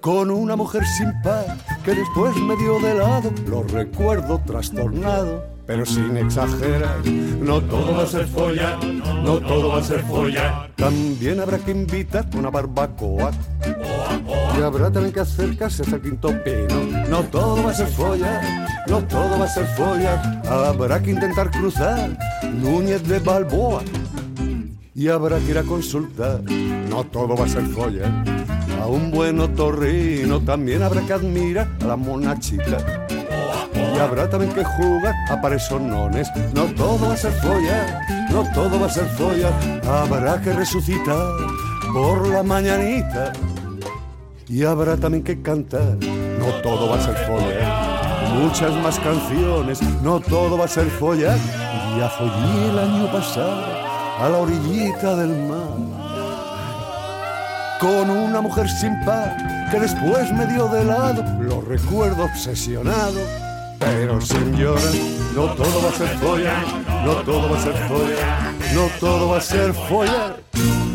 con 0.06 0.30
una 0.30 0.54
mujer 0.54 0.84
sin 0.86 1.20
par 1.20 1.58
que 1.84 1.92
después 1.92 2.36
me 2.36 2.56
dio 2.56 2.78
de 2.78 2.94
lado. 2.94 3.32
Lo 3.48 3.64
recuerdo 3.64 4.40
trastornado, 4.46 5.44
pero 5.66 5.84
sin 5.84 6.16
exagerar. 6.16 7.04
No 7.04 7.60
todo 7.60 7.96
va 7.96 8.04
a 8.04 8.06
ser 8.06 8.26
follar, 8.26 8.84
no 8.84 9.38
todo 9.38 9.68
va 9.68 9.78
a 9.78 9.82
ser 9.82 10.02
follar. 10.04 10.70
También 10.76 11.40
habrá 11.40 11.58
que 11.58 11.72
invitar 11.72 12.26
una 12.36 12.50
barbacoa. 12.50 13.32
Y 14.58 14.62
habrá 14.62 14.90
también 14.90 15.12
que 15.12 15.20
acercarse 15.20 15.82
hasta 15.82 15.96
el 15.96 16.02
quinto 16.02 16.28
pino. 16.44 17.06
No 17.10 17.22
todo 17.24 17.62
va 17.62 17.70
a 17.70 17.74
ser 17.74 17.88
follar, 17.88 18.66
no 18.86 19.02
todo 19.04 19.38
va 19.38 19.44
a 19.44 19.48
ser 19.48 19.66
follar. 19.76 20.42
Habrá 20.46 21.02
que 21.02 21.10
intentar 21.10 21.50
cruzar 21.50 22.16
Núñez 22.42 23.02
de 23.06 23.18
Balboa. 23.18 23.82
Y 24.94 25.08
habrá 25.08 25.38
que 25.40 25.50
ir 25.50 25.58
a 25.58 25.62
consultar, 25.62 26.40
no 26.42 27.04
todo 27.04 27.36
va 27.36 27.44
a 27.44 27.48
ser 27.48 27.66
follar. 27.66 28.10
A 28.80 28.86
un 28.86 29.10
buen 29.10 29.40
otorrino 29.40 30.40
también 30.40 30.82
habrá 30.82 31.02
que 31.02 31.12
admirar 31.12 31.68
a 31.82 31.86
la 31.86 31.96
monachita. 31.96 33.06
Y 33.76 33.98
habrá 33.98 34.28
también 34.28 34.52
que 34.52 34.64
jugar 34.64 35.14
a 35.28 35.40
paresonones. 35.40 36.28
No 36.54 36.64
todo 36.64 37.08
va 37.08 37.14
a 37.14 37.16
ser 37.16 37.32
follar, 37.32 38.00
no 38.30 38.44
todo 38.52 38.80
va 38.80 38.86
a 38.86 38.90
ser 38.90 39.06
follar. 39.10 39.52
Habrá 39.86 40.40
que 40.40 40.52
resucitar 40.52 41.32
por 41.92 42.28
la 42.28 42.42
mañanita. 42.42 43.32
Y 44.48 44.64
habrá 44.64 44.96
también 44.96 45.24
que 45.24 45.42
cantar, 45.42 45.96
no 46.38 46.46
todo 46.62 46.88
va 46.90 46.96
a 46.96 47.00
ser 47.00 47.16
follar. 47.26 48.34
Muchas 48.40 48.72
más 48.82 48.98
canciones, 49.00 49.80
no 50.02 50.20
todo 50.20 50.58
va 50.58 50.66
a 50.66 50.68
ser 50.68 50.86
follar. 50.86 51.38
Ya 51.98 52.08
follé 52.10 52.70
el 52.70 52.78
año 52.78 53.10
pasado 53.10 53.64
a 54.20 54.28
la 54.28 54.38
orillita 54.38 55.16
del 55.16 55.30
mar 55.48 56.06
con 57.80 58.08
una 58.08 58.40
mujer 58.40 58.68
sin 58.68 58.98
par 59.04 59.36
que 59.70 59.80
después 59.80 60.32
me 60.32 60.46
dio 60.46 60.68
de 60.68 60.84
lado. 60.84 61.24
Lo 61.40 61.60
recuerdo 61.60 62.24
obsesionado, 62.24 63.20
pero 63.86 64.18
llorar. 64.18 64.94
No 65.34 65.52
todo 65.54 65.82
va 65.82 65.88
a 65.88 65.92
ser 65.92 66.08
follar, 66.18 66.64
no 67.04 67.12
todo 67.16 67.50
va 67.50 67.58
a 67.58 67.62
ser 67.62 67.74
follar, 67.88 68.52
no 68.74 68.88
todo 68.98 69.28
va 69.28 69.36
a 69.36 69.40
ser 69.40 69.72
follar. 69.74 70.85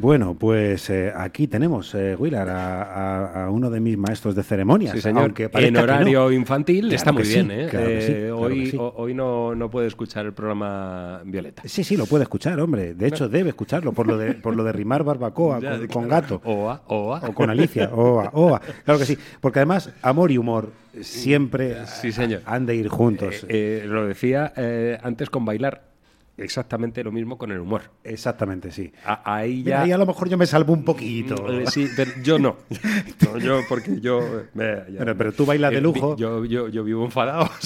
Bueno, 0.00 0.34
pues 0.34 0.88
eh, 0.88 1.12
aquí 1.14 1.46
tenemos, 1.46 1.94
eh, 1.94 2.16
Willard, 2.18 2.48
a, 2.48 2.82
a- 2.82 3.44
a 3.44 3.50
uno 3.50 3.68
de 3.68 3.80
mis 3.80 3.98
maestros 3.98 4.34
de 4.34 4.42
ceremonias. 4.42 4.94
Sí, 4.94 5.00
señor. 5.02 5.24
aunque 5.24 5.50
En 5.52 5.76
horario 5.76 6.20
no. 6.24 6.32
infantil 6.32 6.80
Claro 6.88 6.96
está 6.96 7.12
muy 7.12 7.24
sí, 7.26 7.34
bien, 7.34 7.50
¿eh? 7.50 7.66
claro 7.68 7.86
sí, 7.86 7.92
Eh, 8.12 8.16
claro 8.28 8.38
hoy 8.40 8.66
sí. 8.70 8.76
ho- 8.78 8.94
hoy 8.96 9.12
no, 9.14 9.54
no 9.54 9.68
puede 9.70 9.88
escuchar 9.88 10.24
el 10.24 10.32
programa 10.32 11.20
Violeta. 11.24 11.62
Sí, 11.66 11.84
sí, 11.84 11.98
lo 11.98 12.06
puede 12.06 12.22
escuchar, 12.22 12.58
hombre. 12.60 12.94
De 12.94 13.08
hecho, 13.08 13.28
debe 13.28 13.50
escucharlo 13.50 13.92
por 13.92 14.06
lo 14.06 14.16
de, 14.16 14.32
por 14.34 14.56
lo 14.56 14.64
de 14.64 14.72
rimar 14.72 15.04
barbacoa 15.04 15.60
Ya, 15.60 15.78
con, 15.88 16.08
gato. 16.08 16.40
Oa, 16.44 16.80
oa. 16.86 17.20
O 17.28 17.34
con 17.34 17.50
Alicia. 17.50 17.90
Oa, 17.92 18.30
oa. 18.32 18.60
Claro 18.84 18.98
que 18.98 19.04
sí. 19.06 19.18
Porque 19.40 19.58
además, 19.58 19.92
amor 20.00 20.30
y 20.30 20.38
humor 20.38 20.72
siempre 21.02 21.86
señor. 21.86 22.40
han 22.46 22.64
de 22.64 22.74
ir 22.74 22.88
juntos. 22.88 23.44
Eh, 23.48 23.82
eh, 23.84 23.86
lo 23.86 24.06
decía 24.06 24.52
eh, 24.56 24.98
antes 25.02 25.28
con 25.28 25.44
bailar. 25.44 25.89
Exactamente 26.36 27.04
lo 27.04 27.12
mismo 27.12 27.36
con 27.36 27.52
el 27.52 27.60
humor. 27.60 27.82
Exactamente, 28.02 28.70
sí. 28.72 28.92
A- 29.04 29.34
ahí 29.36 29.56
Mira, 29.64 29.78
ya. 29.78 29.82
ahí 29.82 29.92
a 29.92 29.98
lo 29.98 30.06
mejor 30.06 30.28
yo 30.28 30.38
me 30.38 30.46
salvo 30.46 30.72
un 30.72 30.84
poquito. 30.84 31.50
Eh, 31.52 31.64
Sí, 31.66 31.86
pero 31.94 32.10
yo 32.22 32.38
no. 32.38 32.56
No, 33.30 33.38
yo, 33.38 33.60
porque 33.68 34.00
yo. 34.00 34.20
eh, 34.58 34.84
ya- 34.90 34.98
Pero- 35.00 35.16
pero 35.16 35.32
tú 35.32 35.44
bailas 35.44 35.70
de 35.70 35.78
eh, 35.78 35.82
lujo. 35.82 36.16
Yo, 36.16 36.44
yo, 36.46 36.68
yo 36.68 36.82
vivo 36.84 37.04
enfadado. 37.04 37.48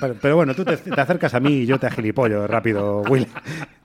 Pero, 0.00 0.14
pero 0.20 0.36
bueno, 0.36 0.54
tú 0.54 0.64
te, 0.64 0.76
te 0.76 1.00
acercas 1.00 1.34
a 1.34 1.40
mí 1.40 1.50
y 1.62 1.66
yo 1.66 1.78
te 1.78 1.86
agilipollo 1.88 2.46
rápido, 2.46 3.00
Will. 3.02 3.26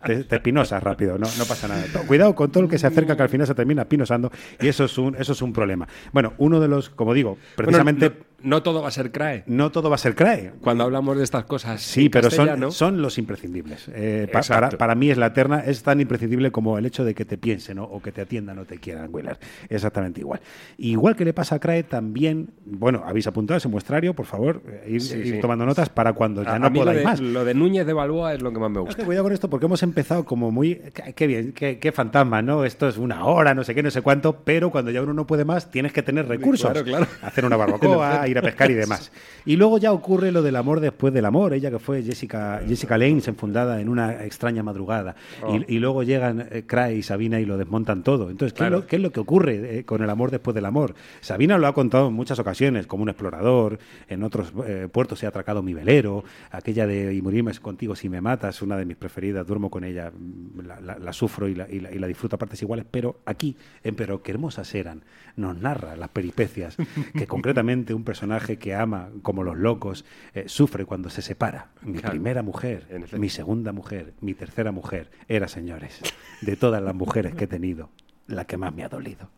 Te, 0.05 0.23
te 0.23 0.39
pinosas 0.39 0.81
rápido, 0.81 1.17
no, 1.17 1.25
no 1.37 1.45
pasa 1.45 1.67
nada. 1.67 1.83
Cuidado 2.05 2.35
con 2.35 2.51
todo 2.51 2.63
el 2.63 2.69
que 2.69 2.77
se 2.77 2.85
acerca 2.87 3.17
que 3.17 3.23
al 3.23 3.29
final 3.29 3.47
se 3.47 3.55
termina 3.55 3.83
pinosando 3.85 4.31
y 4.61 4.67
eso 4.67 4.85
es 4.85 4.95
un, 4.99 5.15
eso 5.15 5.31
es 5.33 5.41
un 5.41 5.51
problema. 5.53 5.87
Bueno, 6.13 6.33
uno 6.37 6.59
de 6.59 6.67
los, 6.67 6.89
como 6.91 7.13
digo, 7.15 7.37
precisamente 7.55 8.09
Bueno, 8.09 8.25
no, 8.25 8.36
no 8.43 8.61
todo 8.63 8.81
va 8.81 8.89
a 8.89 8.91
ser 8.91 9.11
CRAE. 9.11 9.43
no, 9.47 9.71
todo 9.71 9.89
va 9.89 9.95
a 9.95 9.97
ser 9.99 10.13
CRAE. 10.15 10.51
Cuando 10.61 10.83
hablamos 10.83 11.17
de 11.17 11.23
estas 11.23 11.45
cosas. 11.45 11.81
Sí, 11.81 12.09
pero 12.09 12.29
son, 12.71 13.01
los 13.01 13.17
imprescindibles. 13.17 13.89
Eh, 13.93 14.27
pa- 14.31 14.41
para, 14.41 14.69
para 14.69 14.95
mí 14.95 15.09
es 15.09 15.17
la 15.17 15.27
eterna, 15.27 15.59
es 15.65 15.81
tan 15.83 15.99
imprescindible 16.01 16.51
como 16.51 16.77
el 16.77 16.85
hecho 16.85 17.03
de 17.03 17.15
que 17.15 17.25
te 17.25 17.37
piensen 17.37 17.77
¿no? 17.77 17.83
o 17.85 18.01
que 18.01 18.11
te 18.11 18.21
atiendan 18.21 18.59
o 18.59 18.65
te 18.65 18.77
quieran, 18.77 19.09
Willard. 19.11 19.37
Exactamente 19.69 20.21
igual. 20.21 20.39
Igual 20.77 21.15
que 21.15 21.25
le 21.25 21.33
pasa 21.33 21.55
a 21.55 21.59
CRAE, 21.59 21.83
también, 21.83 22.49
bueno, 22.65 23.03
habéis 23.05 23.27
apuntado 23.27 23.57
ese 23.57 23.67
muestrario, 23.67 24.13
por 24.13 24.25
favor, 24.25 24.61
eh, 24.67 24.85
ir, 24.89 25.01
Sí, 25.01 25.17
ir 25.17 25.35
sí. 25.35 25.39
tomando 25.41 25.65
notas 25.65 25.89
para 25.89 26.13
cuando 26.13 26.43
ya 26.43 26.55
a, 26.55 26.59
no 26.59 26.67
a 26.67 26.69
mí 26.69 26.79
lo 26.79 26.85
podáis 26.85 26.99
de, 26.99 27.05
más. 27.05 27.19
lo 27.19 27.43
de 27.45 27.53
Núñez 27.53 27.85
de 27.85 27.93
Balboa 27.93 28.33
es 28.33 28.41
lo 28.41 28.51
que 28.53 28.59
más 28.59 28.69
me 28.69 28.77
Es 28.79 28.83
que 28.83 28.87
gusta. 28.89 29.05
cuidado 29.05 29.23
con 29.25 29.33
esto 29.33 29.49
porque 29.49 29.65
hemos 29.65 29.81
empezado 29.83 30.25
como 30.25 30.51
muy. 30.51 30.75
Qué, 30.93 31.13
qué 31.13 31.27
bien, 31.27 31.53
qué, 31.53 31.79
qué 31.79 31.91
fantasma, 31.91 32.41
¿no? 32.41 32.65
Esto 32.65 32.87
es 32.87 32.97
una 32.97 33.25
hora, 33.25 33.53
no 33.55 33.63
sé 33.63 33.73
qué, 33.73 33.81
no 33.83 33.91
sé 33.91 34.01
cuánto, 34.01 34.41
pero 34.43 34.69
cuando 34.69 34.91
ya 34.91 35.01
uno 35.01 35.13
no 35.13 35.25
puede 35.27 35.45
más, 35.45 35.71
tienes 35.71 35.91
que 35.93 36.03
tener 36.03 36.27
recursos. 36.27 36.69
Claro, 36.71 36.85
claro. 36.85 37.07
Hacer 37.21 37.45
una 37.45 37.55
barbacoa, 37.57 38.26
a 38.27 38.31
ir 38.31 38.37
a 38.37 38.41
pescar 38.41 38.69
y 38.71 38.75
demás. 38.75 39.11
Y 39.45 39.55
luego 39.55 39.77
ya 39.77 39.91
ocurre 39.93 40.31
lo 40.31 40.41
del 40.41 40.55
amor 40.55 40.79
después 40.79 41.13
del 41.13 41.25
amor. 41.25 41.53
Ella 41.53 41.71
que 41.71 41.79
fue 41.79 42.03
Jessica, 42.03 42.61
Jessica 42.67 42.97
Lane, 42.97 43.21
enfundada 43.25 43.79
en 43.81 43.89
una 43.89 44.25
extraña 44.25 44.61
madrugada. 44.63 45.15
Oh. 45.41 45.55
Y, 45.55 45.75
y 45.75 45.79
luego 45.79 46.03
llegan 46.03 46.47
eh, 46.51 46.63
Cry 46.67 46.93
y 46.97 47.03
Sabina 47.03 47.39
y 47.39 47.45
lo 47.45 47.57
desmontan 47.57 48.03
todo. 48.03 48.29
Entonces, 48.29 48.53
¿qué, 48.53 48.57
Claro. 48.57 48.77
es, 48.77 48.81
lo, 48.83 48.87
qué 48.87 48.95
es 48.97 49.01
lo 49.01 49.11
que 49.11 49.19
ocurre 49.21 49.79
eh, 49.79 49.83
con 49.85 50.03
el 50.03 50.09
amor 50.09 50.31
después 50.31 50.53
del 50.53 50.65
amor? 50.65 50.95
Sabina 51.21 51.57
lo 51.57 51.67
ha 51.67 51.73
contado 51.73 52.07
en 52.09 52.13
muchas 52.13 52.39
ocasiones, 52.39 52.87
como 52.87 53.03
un 53.03 53.09
explorador. 53.09 53.79
En 54.09 54.23
otros 54.23 54.51
eh, 54.65 54.87
puertos 54.91 55.23
he 55.23 55.27
atracado 55.27 55.63
mi 55.63 55.73
velero. 55.73 56.23
Aquella 56.51 56.85
de 56.85 57.13
Y 57.13 57.21
morirme 57.21 57.53
contigo 57.61 57.95
si 57.95 58.09
me 58.09 58.19
matas, 58.19 58.61
una 58.61 58.75
de 58.77 58.83
mis 58.85 58.97
preferidas. 58.97 59.47
Duermo 59.47 59.69
con 59.69 59.83
ella, 59.85 60.11
mm, 60.11 60.59
la, 60.67 60.81
la- 60.81 60.99
la 60.99 61.13
sufro 61.13 61.47
y 61.47 61.55
la, 61.55 61.69
y 61.69 61.79
la- 61.79 61.91
y 61.93 61.99
la 61.99 62.07
disfruto 62.07 62.35
a 62.35 62.39
partes 62.39 62.61
iguales. 62.61 62.85
Pero 62.91 63.21
aquí, 63.25 63.55
en 63.83 63.95
Pero 63.95 64.21
qué 64.21 64.31
hermosas 64.31 64.73
eran, 64.75 65.03
nos 65.37 65.55
narra 65.57 65.95
las 65.95 66.09
peripecias 66.09 66.75
que 67.13 67.25
concretamente 67.27 67.93
un 67.93 68.03
personaje 68.03 68.16
que 68.59 68.73
ama 68.75 69.09
como 69.21 69.43
los 69.43 69.57
locos 69.57 70.05
eh, 70.33 70.45
sufre 70.47 70.85
cuando 70.85 71.09
se 71.09 71.21
separa. 71.21 71.69
Mi 71.81 71.93
Claro. 71.99 72.11
primera 72.11 72.41
mujer, 72.43 72.87
mi 73.17 73.29
segunda 73.29 73.71
mujer, 73.73 74.13
mi 74.21 74.33
tercera 74.33 74.71
mujer, 74.71 75.11
era, 75.27 75.47
señores, 75.47 76.01
de 76.41 76.55
todas 76.55 76.81
las 76.81 76.95
mujeres 76.95 77.35
que 77.35 77.45
he 77.45 77.47
tenido, 77.47 77.89
la 78.27 78.45
que 78.45 78.57
más 78.57 78.73
me 78.73 78.83
ha 78.83 78.89
dolido. 78.89 79.29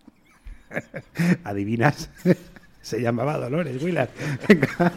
¿Adivinas? 1.44 2.10
Se 2.82 3.02
llamaba 3.02 3.38
Dolores, 3.38 3.82
Willard. 3.84 4.10
Venga. 4.48 4.94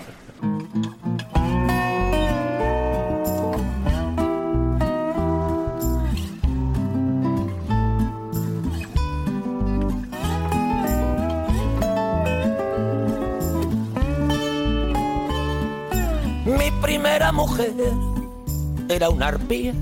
Era 18.92 19.10
una 19.10 19.28
arpía, 19.28 19.74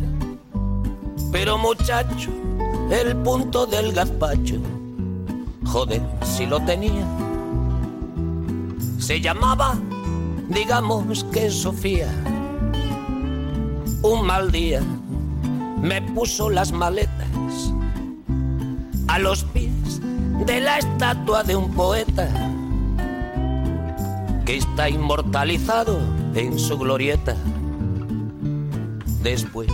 pero 1.33 1.59
muchacho, 1.59 2.31
el 2.91 3.17
punto 3.17 3.67
del 3.67 3.93
gazpacho, 3.93 4.57
joder, 5.67 6.03
si 6.23 6.47
lo 6.47 6.61
tenía. 6.61 7.07
Se 8.99 9.21
llamaba, 9.21 9.79
digamos 10.49 11.25
que 11.25 11.51
Sofía. 11.51 12.09
Un 14.03 14.27
mal 14.27 14.51
día 14.51 14.81
me 15.81 16.01
puso 16.01 16.49
las 16.51 16.73
maletas 16.73 17.29
a 19.09 19.19
los 19.19 19.45
pies 19.45 20.01
de 20.47 20.61
la 20.61 20.79
estatua 20.79 21.43
de 21.43 21.57
un 21.57 21.73
poeta 21.75 22.29
que 24.47 24.57
está 24.57 24.89
inmortalizado 24.89 25.99
en 26.35 26.59
su 26.59 26.79
glorieta. 26.79 27.37
Después 29.23 29.69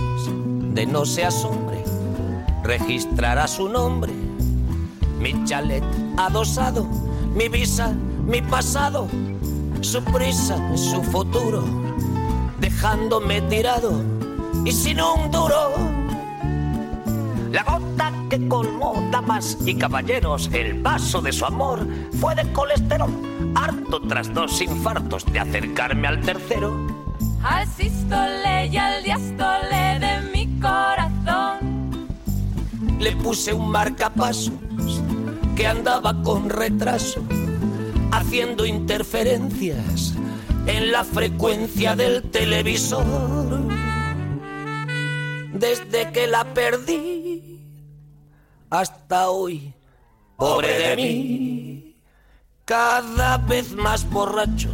de 0.74 0.86
no 0.86 1.04
se 1.04 1.24
asombre, 1.24 1.84
registrará 2.64 3.46
su 3.46 3.68
nombre, 3.68 4.12
mi 5.20 5.44
chalet 5.44 5.84
adosado, 6.16 6.84
mi 7.32 7.48
visa, 7.48 7.94
mi 8.26 8.42
pasado, 8.42 9.06
su 9.82 10.02
prisa, 10.02 10.58
su 10.76 11.00
futuro, 11.00 11.62
dejándome 12.58 13.40
tirado 13.42 14.02
y 14.64 14.72
sin 14.72 15.00
un 15.00 15.30
duro. 15.30 15.74
La 17.52 17.62
gota 17.62 18.12
que 18.28 18.48
colmó 18.48 19.08
damas 19.12 19.58
y 19.64 19.76
caballeros 19.76 20.50
el 20.52 20.82
vaso 20.82 21.22
de 21.22 21.32
su 21.32 21.44
amor 21.44 21.86
fue 22.20 22.34
de 22.34 22.52
colesterol, 22.52 23.12
harto 23.54 24.00
tras 24.02 24.34
dos 24.34 24.60
infartos 24.60 25.24
de 25.26 25.38
acercarme 25.38 26.08
al 26.08 26.20
tercero. 26.20 26.95
Al 27.48 27.64
sístole 27.68 28.66
y 28.66 28.76
al 28.76 29.04
diástole 29.04 30.00
de 30.00 30.30
mi 30.32 30.60
corazón. 30.60 32.08
Le 32.98 33.12
puse 33.12 33.52
un 33.52 33.70
marcapasos 33.70 34.52
que 35.54 35.64
andaba 35.64 36.20
con 36.24 36.50
retraso, 36.50 37.22
haciendo 38.10 38.66
interferencias 38.66 40.14
en 40.66 40.90
la 40.90 41.04
frecuencia 41.04 41.94
del 41.94 42.28
televisor. 42.32 43.04
Desde 45.52 46.10
que 46.10 46.26
la 46.26 46.52
perdí 46.52 47.60
hasta 48.70 49.30
hoy, 49.30 49.72
pobre 50.36 50.78
de 50.80 50.96
mí, 50.96 51.96
cada 52.64 53.38
vez 53.38 53.72
más 53.72 54.10
borracho, 54.10 54.70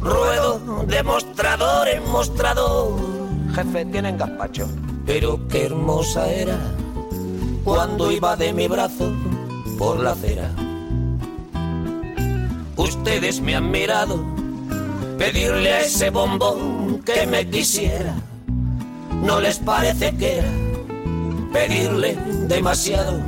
ruedo 0.00 0.84
de 0.86 1.02
mostrador 1.02 1.88
en 1.88 2.10
mostrador. 2.10 2.94
Jefe, 3.54 3.84
tienen 3.86 4.16
gazpacho. 4.18 4.68
Pero 5.06 5.46
qué 5.48 5.66
hermosa 5.66 6.30
era 6.30 6.58
cuando 7.64 8.10
iba 8.10 8.36
de 8.36 8.52
mi 8.52 8.68
brazo 8.68 9.12
por 9.78 10.00
la 10.00 10.12
acera. 10.12 10.50
Ustedes 12.76 13.40
me 13.40 13.54
han 13.56 13.70
mirado 13.70 14.24
pedirle 15.18 15.72
a 15.72 15.80
ese 15.80 16.10
bombón 16.10 17.02
que 17.04 17.26
me 17.26 17.48
quisiera. 17.48 18.14
¿No 19.22 19.40
les 19.40 19.58
parece 19.58 20.16
que 20.16 20.38
era 20.38 20.48
pedirle 21.52 22.16
demasiado? 22.46 23.20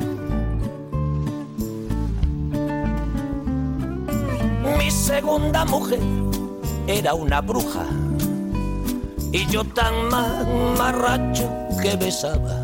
Mi 4.77 4.89
segunda 4.89 5.65
mujer 5.65 5.99
era 6.87 7.13
una 7.13 7.41
bruja 7.41 7.85
y 9.31 9.45
yo 9.47 9.63
tan 9.63 10.09
mamarracho 10.09 11.49
que 11.81 11.95
besaba 11.95 12.63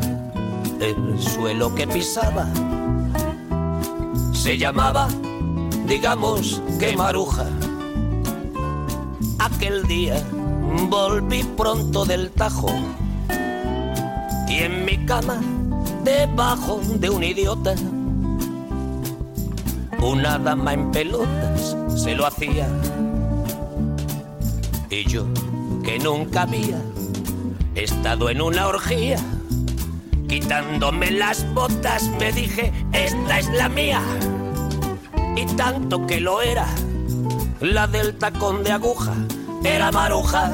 el 0.79 1.19
suelo 1.19 1.73
que 1.73 1.87
pisaba. 1.87 2.47
Se 4.33 4.57
llamaba, 4.57 5.07
digamos 5.85 6.61
que 6.79 6.95
maruja. 6.95 7.45
Aquel 9.39 9.83
día 9.87 10.21
volví 10.89 11.43
pronto 11.57 12.05
del 12.05 12.29
tajo 12.31 12.69
y 14.47 14.59
en 14.59 14.85
mi 14.85 14.97
cama, 15.05 15.39
debajo 16.03 16.79
de 16.95 17.09
un 17.09 17.23
idiota, 17.23 17.75
una 20.01 20.37
dama 20.39 20.73
en 20.73 20.91
pelotas 20.91 21.75
se 21.95 22.15
lo 22.15 22.25
hacía. 22.25 22.67
Y 24.91 25.03
yo, 25.07 25.27
que 25.83 25.99
nunca 25.99 26.41
había 26.41 26.81
estado 27.75 28.31
en 28.31 28.41
una 28.41 28.67
orgía, 28.67 29.19
quitándome 30.27 31.11
las 31.11 31.45
botas 31.53 32.09
me 32.19 32.31
dije, 32.31 32.73
esta 32.91 33.37
es 33.39 33.47
la 33.49 33.69
mía. 33.69 34.01
Y 35.35 35.45
tanto 35.55 36.07
que 36.07 36.19
lo 36.19 36.41
era, 36.41 36.65
la 37.59 37.85
del 37.85 38.15
tacón 38.15 38.63
de 38.63 38.71
aguja 38.71 39.13
era 39.63 39.91
maruja. 39.91 40.51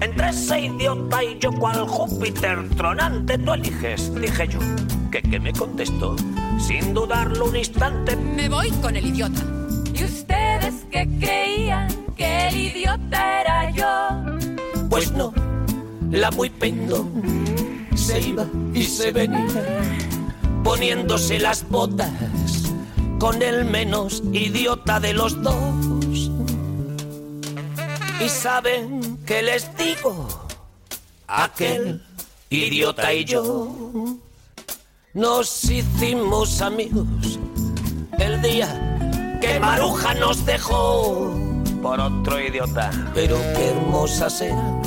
Entre 0.00 0.28
ese 0.28 0.60
idiota 0.60 1.24
y 1.24 1.38
yo, 1.38 1.50
cual 1.52 1.88
Júpiter 1.88 2.68
tronante, 2.76 3.38
tú 3.38 3.54
eliges, 3.54 4.14
dije 4.14 4.48
yo. 4.48 4.58
Que, 5.10 5.22
que 5.22 5.40
me 5.40 5.54
contestó, 5.54 6.14
sin 6.58 6.92
dudarlo 6.92 7.46
un 7.46 7.56
instante. 7.56 8.14
Me 8.16 8.50
voy 8.50 8.70
con 8.82 8.94
el 8.96 9.06
idiota. 9.06 9.57
¿Y 9.98 10.04
ustedes 10.04 10.74
que 10.92 11.08
creían 11.18 11.88
que 12.16 12.48
el 12.48 12.56
idiota 12.56 13.40
era 13.40 13.70
yo? 13.70 14.88
Pues 14.88 15.10
no, 15.10 15.32
la 16.10 16.30
muy 16.30 16.50
pendón 16.50 17.44
se 17.96 18.20
iba 18.20 18.46
y 18.74 18.84
se 18.84 19.10
venía, 19.10 19.90
poniéndose 20.62 21.40
las 21.40 21.68
botas 21.68 22.12
con 23.18 23.42
el 23.42 23.64
menos 23.64 24.22
idiota 24.32 25.00
de 25.00 25.14
los 25.14 25.42
dos. 25.42 26.30
Y 28.24 28.28
saben 28.28 29.18
que 29.26 29.42
les 29.42 29.76
digo, 29.76 30.28
aquel 31.26 32.04
idiota 32.50 33.12
y 33.12 33.24
yo 33.24 33.74
nos 35.14 35.64
hicimos 35.64 36.62
amigos 36.62 37.40
el 38.18 38.40
día 38.42 38.87
que 39.40 39.60
Maruja 39.60 40.14
nos 40.14 40.44
dejó 40.44 41.32
por 41.82 42.00
otro 42.00 42.40
idiota. 42.40 42.90
Pero 43.14 43.36
qué 43.54 43.68
hermosas 43.70 44.40
eran 44.40 44.82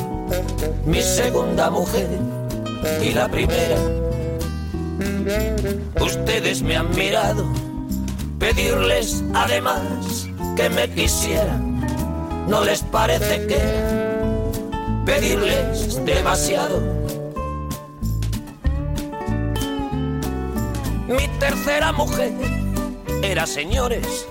mi 0.86 1.02
segunda 1.02 1.70
mujer 1.70 2.08
y 3.02 3.12
la 3.12 3.28
primera. 3.28 3.78
Ustedes 5.99 6.62
me 6.62 6.76
han 6.76 6.89
mirado 6.95 7.45
pedirles 8.39 9.24
además 9.34 10.28
que 10.56 10.70
me 10.70 10.89
quisieran. 10.89 11.82
¿No 12.47 12.64
les 12.64 12.82
parece 12.82 13.47
que 13.47 13.60
pedirles 15.06 16.04
demasiado? 16.06 16.82
Mi 21.08 21.28
tercera 21.39 21.91
mujer 21.91 22.32
era, 23.22 23.45
señores, 23.45 24.28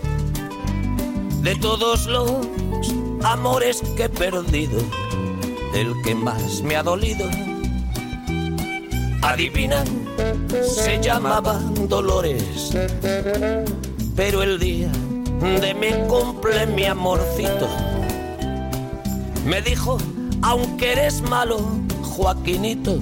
De 1.42 1.56
todos 1.56 2.06
los 2.06 2.30
amores 3.24 3.82
que 3.96 4.04
he 4.04 4.08
perdido, 4.08 4.78
el 5.74 5.94
que 6.02 6.14
más 6.14 6.62
me 6.62 6.76
ha 6.76 6.82
dolido. 6.82 7.26
Adivina, 9.22 9.84
se 10.62 11.00
llamaba 11.00 11.60
Dolores, 11.88 12.76
pero 14.16 14.42
el 14.42 14.58
día 14.58 14.90
de 15.60 15.74
mi 15.74 16.08
cumple 16.08 16.66
mi 16.66 16.84
amorcito 16.84 17.68
me 19.46 19.62
dijo, 19.62 19.98
aunque 20.42 20.92
eres 20.92 21.22
malo, 21.22 21.58
Joaquinito, 22.02 22.98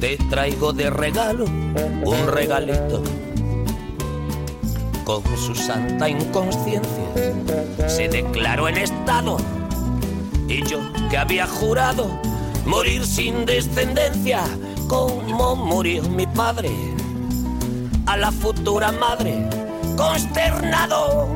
te 0.00 0.18
traigo 0.28 0.72
de 0.72 0.90
regalo 0.90 1.46
un 1.46 2.26
regalito. 2.26 3.02
Con 5.04 5.22
su 5.36 5.54
santa 5.54 6.08
inconsciencia 6.08 6.88
se 7.86 8.08
declaró 8.08 8.68
en 8.68 8.78
estado. 8.78 9.36
Y 10.48 10.64
yo 10.64 10.80
que 11.10 11.18
había 11.18 11.46
jurado 11.46 12.08
morir 12.64 13.04
sin 13.04 13.44
descendencia 13.44 14.44
como 14.88 15.56
murió 15.56 16.02
mi 16.04 16.26
padre 16.26 16.70
a 18.06 18.16
la 18.16 18.32
futura 18.32 18.92
madre 18.92 19.46
consternado. 19.94 21.28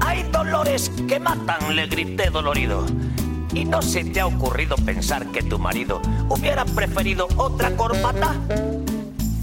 Hay 0.00 0.22
dolores 0.30 0.92
que 1.08 1.18
matan 1.18 1.74
le 1.74 1.88
grité 1.88 2.30
dolorido. 2.30 2.86
Y 3.52 3.64
no 3.64 3.82
se 3.82 4.04
te 4.04 4.20
ha 4.20 4.26
ocurrido 4.26 4.76
pensar 4.76 5.26
que 5.32 5.42
tu 5.42 5.58
marido 5.58 6.00
hubiera 6.28 6.64
preferido 6.64 7.28
otra 7.36 7.76
corbata 7.76 8.34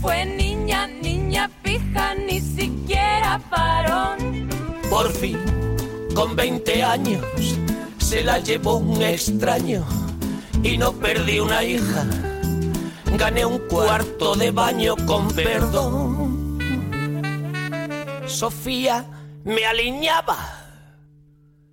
Fue 0.02 0.26
niña, 0.26 0.88
niña 0.88 1.48
fija, 1.64 2.16
ni 2.16 2.42
siquiera 2.42 3.40
varón. 3.52 4.50
Por 4.90 5.12
fin, 5.12 5.38
con 6.16 6.36
20 6.36 6.84
años, 6.84 7.24
se 8.00 8.24
la 8.24 8.40
llevó 8.40 8.78
un 8.78 9.00
extraño 9.02 9.86
y 10.64 10.78
no 10.78 10.92
perdí 10.92 11.40
una 11.40 11.64
hija. 11.64 12.06
Gané 13.16 13.46
un 13.46 13.60
cuarto 13.68 14.36
de 14.36 14.50
baño 14.50 14.96
con 15.06 15.28
perdón. 15.32 16.58
Sofía 18.26 19.06
me 19.44 19.66
alineaba, 19.68 20.38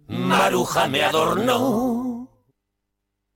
Maruja 0.06 0.86
me 0.86 1.02
adornó. 1.02 2.28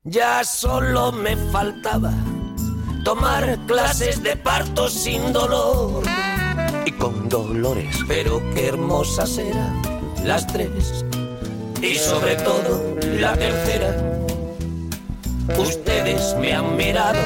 Ya 0.04 0.44
solo 0.44 1.12
me 1.12 1.36
faltaba 1.36 2.12
tomar 3.04 3.58
clases 3.66 4.22
de 4.22 4.36
parto 4.36 4.88
sin 4.88 5.32
dolor 5.32 6.04
y 6.86 6.92
con 6.92 7.28
dolores, 7.28 7.96
pero 8.06 8.40
qué 8.54 8.68
hermosas 8.68 9.38
eran 9.38 9.82
las 10.24 10.46
tres 10.46 11.04
y 11.80 11.94
sobre 11.96 12.36
todo 12.36 12.96
la 13.18 13.36
tercera. 13.36 13.96
Ustedes 15.58 16.36
me 16.38 16.54
han 16.54 16.76
mirado, 16.76 17.18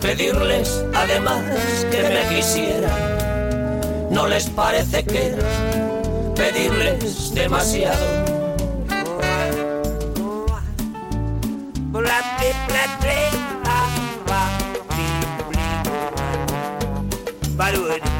pedirles 0.00 0.82
además 0.94 1.42
que 1.90 2.02
me 2.02 2.36
quisieran. 2.36 4.10
¿No 4.10 4.26
les 4.26 4.48
parece 4.48 5.04
que 5.04 5.34
pedirles 6.34 7.34
demasiado? 7.34 8.36
Bollywood. 17.56 18.15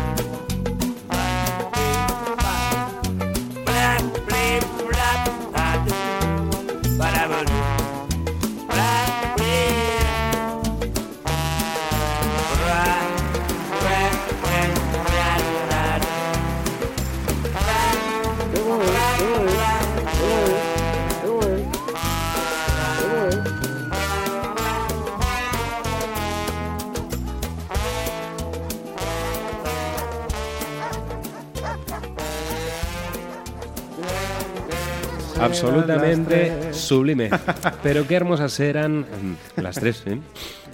Absolutamente 35.47 36.73
sublime. 36.73 37.31
Pero 37.83 38.07
qué 38.07 38.15
hermosas 38.15 38.59
eran 38.61 39.01
mm, 39.01 39.61
las 39.61 39.77
tres, 39.77 40.03
¿eh? 40.07 40.19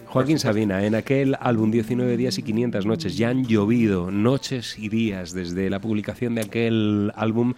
Joaquín 0.07 0.39
Sabina, 0.39 0.85
en 0.85 0.95
aquel 0.95 1.37
álbum 1.41 1.71
19 1.71 2.17
días 2.19 2.37
y 2.39 2.43
500 2.43 2.85
noches, 2.85 3.17
ya 3.17 3.31
han 3.31 3.47
llovido 3.47 4.11
noches 4.11 4.79
y 4.79 4.91
días 4.91 5.33
desde 5.33 5.71
la 5.71 5.81
publicación 5.81 6.35
de 6.35 6.43
aquel 6.43 7.13
álbum 7.17 7.55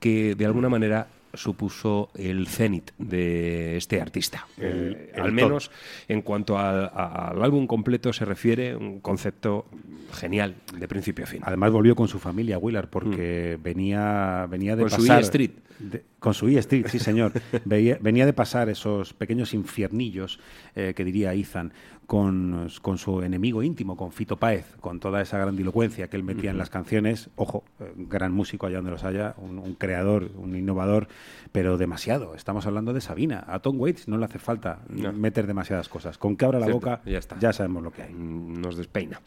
que 0.00 0.34
de 0.34 0.46
alguna 0.46 0.70
manera 0.70 1.08
supuso 1.34 2.08
el 2.16 2.46
cenit 2.48 2.92
de 2.96 3.76
este 3.76 4.00
artista. 4.00 4.46
El- 4.56 5.10
el 5.14 5.20
al 5.20 5.32
menos 5.32 5.70
en 6.08 6.22
cuanto 6.22 6.56
al, 6.58 6.86
a- 6.94 7.28
al 7.32 7.42
álbum 7.44 7.66
completo 7.66 8.10
se 8.14 8.24
refiere, 8.24 8.74
un 8.74 9.00
concepto 9.00 9.66
genial 10.14 10.54
de 10.78 10.88
principio 10.88 11.26
a 11.26 11.28
fin. 11.28 11.40
Además 11.44 11.70
volvió 11.72 11.94
con 11.94 12.08
su 12.08 12.18
familia, 12.18 12.56
Willard, 12.56 12.88
porque 12.88 13.58
venía, 13.62 14.46
venía 14.48 14.74
de 14.76 14.84
Mm. 14.84 14.88
Con 14.88 14.98
pasar... 15.00 15.18
E 15.20 15.24
Street. 15.24 15.50
De- 15.78 16.04
con 16.18 16.34
su 16.34 16.48
E 16.48 16.58
Street, 16.58 16.86
sí 16.88 16.98
señor. 16.98 17.32
Veía- 17.64 17.98
venía 18.00 18.26
de 18.26 18.32
pasar 18.32 18.68
esos 18.68 19.14
pequeños 19.14 19.54
infiernillos, 19.54 20.40
eh, 20.74 20.92
que 20.96 21.04
diría 21.04 21.32
Ethan, 21.34 21.72
con, 22.06 22.68
con 22.82 22.96
su 22.98 23.22
enemigo 23.22 23.62
íntimo, 23.62 23.96
con 23.96 24.12
Fito 24.12 24.36
Páez, 24.38 24.64
con 24.80 24.98
toda 24.98 25.20
esa 25.20 25.38
grandilocuencia 25.38 26.08
que 26.08 26.16
él 26.16 26.22
metía 26.24 26.50
en 26.50 26.56
las 26.58 26.70
canciones. 26.70 27.28
Ojo, 27.36 27.64
eh, 27.80 27.92
gran 27.96 28.32
músico 28.32 28.66
allá 28.66 28.76
donde 28.76 28.90
los 28.92 29.04
haya, 29.04 29.34
un, 29.36 29.58
un 29.58 29.74
creador, 29.74 30.30
un 30.36 30.56
innovador, 30.56 31.06
pero 31.52 31.76
demasiado. 31.76 32.34
Estamos 32.34 32.66
hablando 32.66 32.92
de 32.94 33.00
Sabina. 33.02 33.44
A 33.46 33.58
Tom 33.60 33.78
Waits 33.78 34.08
no 34.08 34.16
le 34.16 34.24
hace 34.24 34.38
falta 34.38 34.80
No. 34.88 35.12
meter 35.12 35.46
demasiadas 35.46 35.88
cosas. 35.90 36.16
Con 36.18 36.36
que 36.36 36.46
abra 36.46 36.58
la 36.60 36.66
Cierto, 36.66 36.80
boca, 36.80 37.02
ya 37.04 37.18
está. 37.18 37.38
ya 37.38 37.52
sabemos 37.52 37.82
lo 37.82 37.90
que 37.92 38.02
hay. 38.02 38.12
Mm, 38.14 38.60
Nos 38.62 38.76
despeina. 38.78 39.20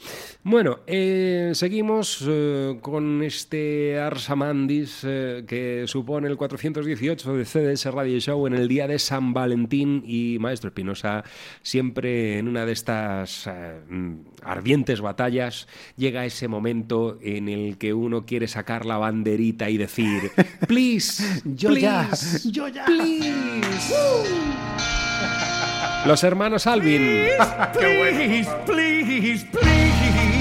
Bueno, 0.44 0.80
eh, 0.88 1.52
seguimos 1.54 2.26
eh, 2.28 2.80
con 2.82 3.22
este 3.24 4.00
Arsamandis 4.00 5.04
eh, 5.08 5.44
que 5.48 5.84
supone 5.86 6.28
el 6.28 6.38
418 6.42 7.38
de 7.38 7.46
CDS 7.46 7.86
Radio 7.94 8.20
Show 8.20 8.48
en 8.48 8.56
el 8.56 8.68
día 8.68 8.88
de 8.88 8.98
San 8.98 9.32
Valentín 9.32 10.04
y 10.08 10.38
Maestro 10.40 10.70
Espinosa, 10.70 11.24
siempre 11.62 12.40
en 12.40 12.48
una 12.48 12.66
de 12.66 12.72
estas 12.72 13.46
eh, 13.46 13.80
ardientes 14.42 15.02
batallas, 15.02 15.68
llega 15.98 16.26
ese 16.26 16.48
momento 16.48 17.20
en 17.22 17.48
el 17.48 17.78
que 17.78 17.94
uno 17.94 18.26
quiere 18.26 18.48
sacar 18.48 18.88
la 18.88 18.98
banderita 18.98 19.70
y 19.70 19.78
decir, 19.78 20.32
please, 20.68 21.44
Yo 21.46 21.78
ya, 21.78 22.08
please, 22.10 22.50
yo 22.50 22.68
ya. 22.70 22.86
please. 22.86 23.94
Los 26.08 26.24
hermanos 26.24 26.66
Alvin. 26.66 27.28
Please, 27.74 28.50
please, 28.66 28.66
please. 28.66 29.46
Please, 29.52 30.41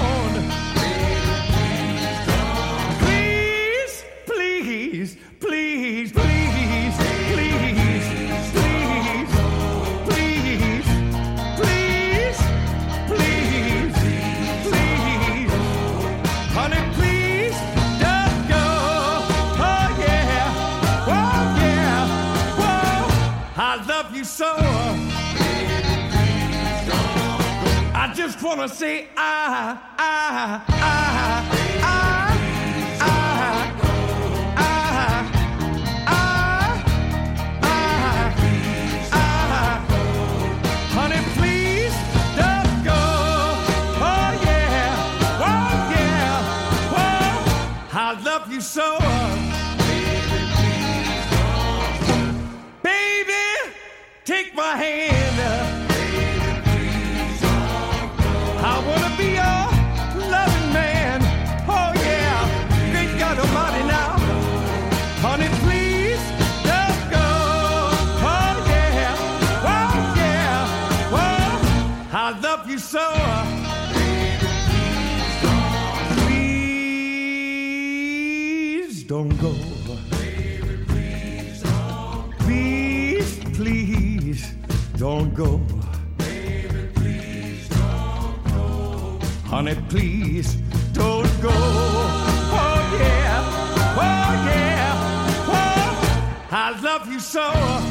you 24.21 24.25
so. 24.25 24.53
I 27.93 28.13
just 28.15 28.43
wanna 28.43 28.69
say 28.69 29.07
I, 29.17 29.79
I, 29.97 30.61
I, 30.67 31.41
I, 31.81 32.40
my 54.71 54.77
hand. 54.77 55.10
Don't 85.41 85.67
go. 88.45 89.19
Honey, 89.45 89.75
please 89.89 90.55
don't 90.93 91.41
go. 91.41 91.49
Oh 91.51 92.97
yeah, 92.99 93.41
oh 93.97 94.31
yeah, 94.49 94.93
oh, 95.47 96.47
I 96.51 96.79
love 96.81 97.11
you 97.11 97.19
so. 97.19 97.90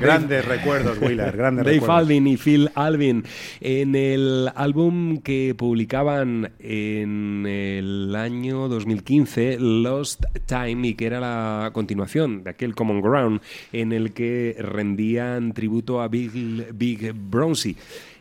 Grandes 0.00 0.44
recuerdos, 0.44 0.98
Willard, 1.00 1.36
grandes 1.36 1.64
Dave 1.64 1.76
recuerdos. 1.76 1.98
Alvin 1.98 2.26
y 2.26 2.36
Phil 2.36 2.70
Alvin 2.74 3.24
en 3.60 3.94
el 3.94 4.50
álbum 4.54 5.18
que 5.18 5.54
publicaban 5.56 6.52
en 6.58 7.46
el 7.46 8.14
año 8.14 8.68
2015 8.68 9.58
Lost 9.58 10.24
Time 10.46 10.88
y 10.88 10.94
que 10.94 11.06
era 11.06 11.20
la 11.20 11.70
continuación 11.72 12.44
de 12.44 12.50
aquel 12.50 12.74
Common 12.74 13.00
Ground 13.00 13.40
en 13.72 13.92
el 13.92 14.12
que 14.12 14.56
rendían 14.58 15.52
tributo 15.52 16.02
a 16.02 16.08
Big, 16.08 16.30
Big 16.74 17.12
Bronzy. 17.12 17.76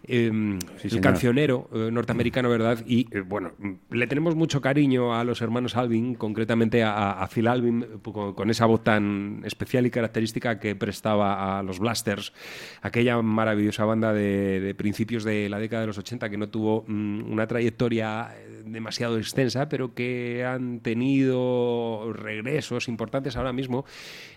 Eh, 0.07 0.27
el 0.27 0.89
señor. 0.89 1.01
cancionero 1.01 1.69
eh, 1.73 1.89
norteamericano, 1.91 2.49
¿verdad? 2.49 2.83
Y 2.85 3.07
eh, 3.11 3.21
bueno, 3.21 3.51
mm, 3.57 3.73
le 3.91 4.07
tenemos 4.07 4.35
mucho 4.35 4.61
cariño 4.61 5.15
a 5.15 5.23
los 5.23 5.41
hermanos 5.41 5.75
Alvin, 5.75 6.15
concretamente 6.15 6.83
a, 6.83 7.11
a 7.11 7.27
Phil 7.27 7.47
Alvin, 7.47 7.83
eh, 7.83 7.87
con, 8.03 8.33
con 8.33 8.49
esa 8.49 8.65
voz 8.65 8.83
tan 8.83 9.41
especial 9.45 9.85
y 9.85 9.89
característica 9.89 10.59
que 10.59 10.75
prestaba 10.75 11.59
a 11.59 11.63
los 11.63 11.79
Blasters, 11.79 12.33
aquella 12.81 13.21
maravillosa 13.21 13.85
banda 13.85 14.13
de, 14.13 14.59
de 14.59 14.75
principios 14.75 15.23
de 15.23 15.49
la 15.49 15.59
década 15.59 15.81
de 15.81 15.87
los 15.87 15.97
80 15.97 16.29
que 16.29 16.37
no 16.37 16.49
tuvo 16.49 16.85
mm, 16.87 17.31
una 17.31 17.47
trayectoria 17.47 18.35
demasiado 18.65 19.17
extensa, 19.17 19.69
pero 19.69 19.93
que 19.93 20.43
han 20.43 20.79
tenido 20.79 22.11
regresos 22.13 22.87
importantes 22.87 23.37
ahora 23.37 23.53
mismo. 23.53 23.85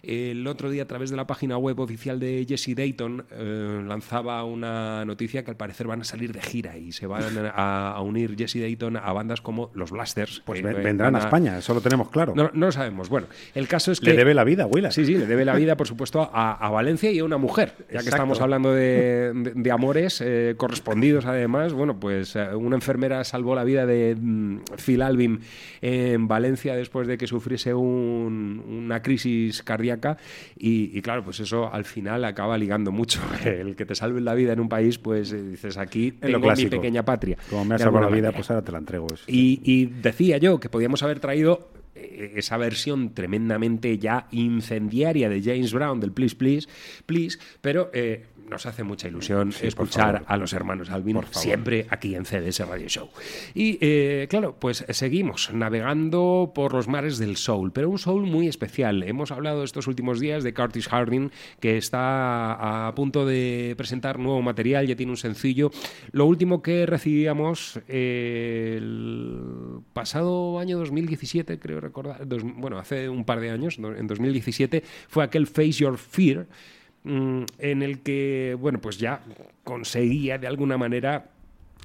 El 0.02 0.46
otro 0.46 0.70
día, 0.70 0.82
a 0.82 0.86
través 0.86 1.10
de 1.10 1.16
la 1.16 1.26
página 1.26 1.56
web 1.56 1.80
oficial 1.80 2.20
de 2.20 2.44
Jesse 2.46 2.74
Dayton, 2.76 3.24
lanzaba 3.88 4.44
una 4.44 5.04
noticia 5.06 5.44
que 5.44 5.50
al 5.50 5.56
parecer 5.58 5.86
van 5.86 6.00
a 6.00 6.04
salir 6.04 6.32
de 6.32 6.40
gira 6.40 6.78
y 6.78 6.92
se 6.92 7.06
van 7.06 7.24
a, 7.54 7.90
a 7.90 8.00
unir 8.00 8.34
Jesse 8.38 8.60
Dayton 8.60 8.96
a 8.96 9.12
bandas 9.12 9.40
como 9.42 9.70
los 9.74 9.90
Blasters. 9.90 10.42
Pues 10.46 10.60
Eh, 10.60 10.62
ven- 10.62 10.82
vendrán 10.82 11.14
a 11.16 11.18
España, 11.18 11.58
eso 11.58 11.74
lo 11.74 11.80
tenemos 11.82 12.08
claro. 12.10 12.32
No, 12.34 12.50
no 12.54 12.66
lo 12.66 12.72
sabemos. 12.72 13.08
Bueno, 13.10 13.26
el 13.54 13.68
caso 13.68 13.92
es 13.92 14.00
que. 14.00 14.06
Le 14.10 14.16
debe 14.16 14.32
la 14.34 14.44
vida, 14.44 14.64
Willard. 14.66 14.92
Sí, 14.92 15.04
sí, 15.04 15.14
le 15.18 15.26
debe 15.26 15.44
la 15.44 15.54
vida, 15.54 15.76
por 15.76 15.86
supuesto, 15.86 16.30
a, 16.32 16.52
a 16.54 16.70
Valencia 16.70 17.10
y 17.10 17.18
a 17.18 17.24
una 17.24 17.36
mujer. 17.36 17.74
Ya 17.92 18.00
que 18.00 18.08
estamos 18.08 18.40
hablando 18.40 18.72
de, 18.72 19.32
de- 19.34 19.52
de 19.54 19.70
amores 19.72 20.22
eh, 20.24 20.54
correspondidos, 20.56 21.26
además, 21.26 21.72
bueno, 21.72 21.98
pues 22.00 22.36
eh, 22.36 22.54
una 22.54 22.76
enfermera 22.76 23.24
salvó 23.24 23.54
la 23.54 23.64
vida 23.64 23.84
de 23.86 24.16
mm, 24.18 24.60
Phil 24.84 25.02
Alvin 25.02 25.40
en 25.82 26.28
Valencia 26.28 26.76
después 26.76 27.06
de 27.08 27.18
que 27.18 27.26
sufriese 27.26 27.74
un- 27.74 28.64
una 28.86 29.02
crisis 29.02 29.62
cardíaca. 29.62 30.16
Y, 30.56 30.96
y 30.96 31.02
claro, 31.02 31.24
pues 31.24 31.40
eso 31.40 31.72
al 31.72 31.84
final 31.84 32.24
acaba 32.24 32.56
ligando 32.58 32.92
mucho. 32.92 33.20
El 33.44 33.74
que 33.76 33.84
te 33.86 33.94
salven 33.94 34.24
la 34.24 34.34
vida 34.34 34.52
en 34.52 34.60
un 34.60 34.68
país, 34.68 34.98
pues 34.98 35.32
dices 35.48 35.76
aquí 35.76 36.12
lo 36.12 36.18
tengo 36.20 36.38
mi 36.38 36.44
clásico. 36.44 36.70
pequeña 36.70 37.04
patria. 37.04 37.36
Como 37.50 37.64
me 37.64 37.74
has 37.74 37.80
salvado 37.82 38.04
la 38.04 38.10
vida, 38.10 38.26
manera. 38.28 38.36
pues 38.36 38.50
ahora 38.50 38.62
te 38.62 38.72
la 38.72 38.78
entrego. 38.78 39.06
Y 39.26 39.86
decía 39.86 40.38
yo 40.38 40.60
que 40.60 40.68
podíamos 40.68 41.02
haber 41.02 41.20
traído 41.20 41.70
eh, 41.94 42.34
esa 42.36 42.56
versión 42.56 43.12
tremendamente 43.14 43.98
ya 43.98 44.28
incendiaria 44.30 45.28
de 45.28 45.42
James 45.42 45.72
Brown 45.72 46.00
del 46.00 46.12
Please, 46.12 46.36
Please, 46.36 46.68
Please, 47.06 47.38
pero 47.60 47.90
eh, 47.92 48.26
nos 48.50 48.66
hace 48.66 48.82
mucha 48.82 49.08
ilusión 49.08 49.52
escuchar 49.62 50.24
a 50.26 50.36
los 50.36 50.52
hermanos 50.52 50.90
Alvin 50.90 51.18
siempre 51.30 51.86
aquí 51.90 52.14
en 52.14 52.24
CDS 52.24 52.66
Radio 52.66 52.88
Show. 52.88 53.08
Y 53.54 53.78
eh, 53.80 54.26
claro, 54.30 54.56
pues 54.58 54.84
seguimos 54.90 55.50
navegando 55.52 56.52
por 56.54 56.72
los 56.74 56.88
mares 56.88 57.18
del 57.18 57.36
soul, 57.36 57.72
pero 57.72 57.90
un 57.90 57.98
soul 57.98 58.22
muy 58.26 58.48
especial. 58.48 59.02
Hemos 59.02 59.30
hablado 59.32 59.64
estos 59.64 59.86
últimos 59.86 60.20
días 60.20 60.42
de 60.44 60.54
Curtis 60.54 60.88
Harding, 60.88 61.30
que 61.60 61.76
está 61.76 62.86
a 62.88 62.94
punto 62.94 63.26
de 63.26 63.74
presentar 63.76 64.18
nuevo 64.18 64.42
material, 64.42 64.86
ya 64.86 64.96
tiene 64.96 65.12
un 65.12 65.16
sencillo. 65.18 65.70
Lo 66.12 66.26
último 66.26 66.62
que 66.62 66.86
recibíamos 66.86 67.80
eh, 67.88 68.74
el 68.78 69.80
pasado 69.92 70.58
año 70.58 70.78
2017, 70.78 71.58
creo 71.58 71.80
recordar, 71.80 72.26
dos- 72.26 72.42
bueno, 72.44 72.78
hace 72.78 73.08
un 73.08 73.24
par 73.24 73.40
de 73.40 73.50
años, 73.50 73.78
en 73.78 74.06
2017, 74.06 74.82
fue 75.08 75.24
aquel 75.24 75.46
Face 75.46 75.72
Your 75.72 75.98
Fear, 75.98 76.46
mm, 77.08 77.44
en 77.58 77.82
el 77.82 78.00
que, 78.00 78.56
bueno, 78.58 78.80
pues 78.80 78.98
ya 78.98 79.20
conseguía 79.64 80.38
de 80.38 80.46
alguna 80.46 80.78
manera 80.78 81.30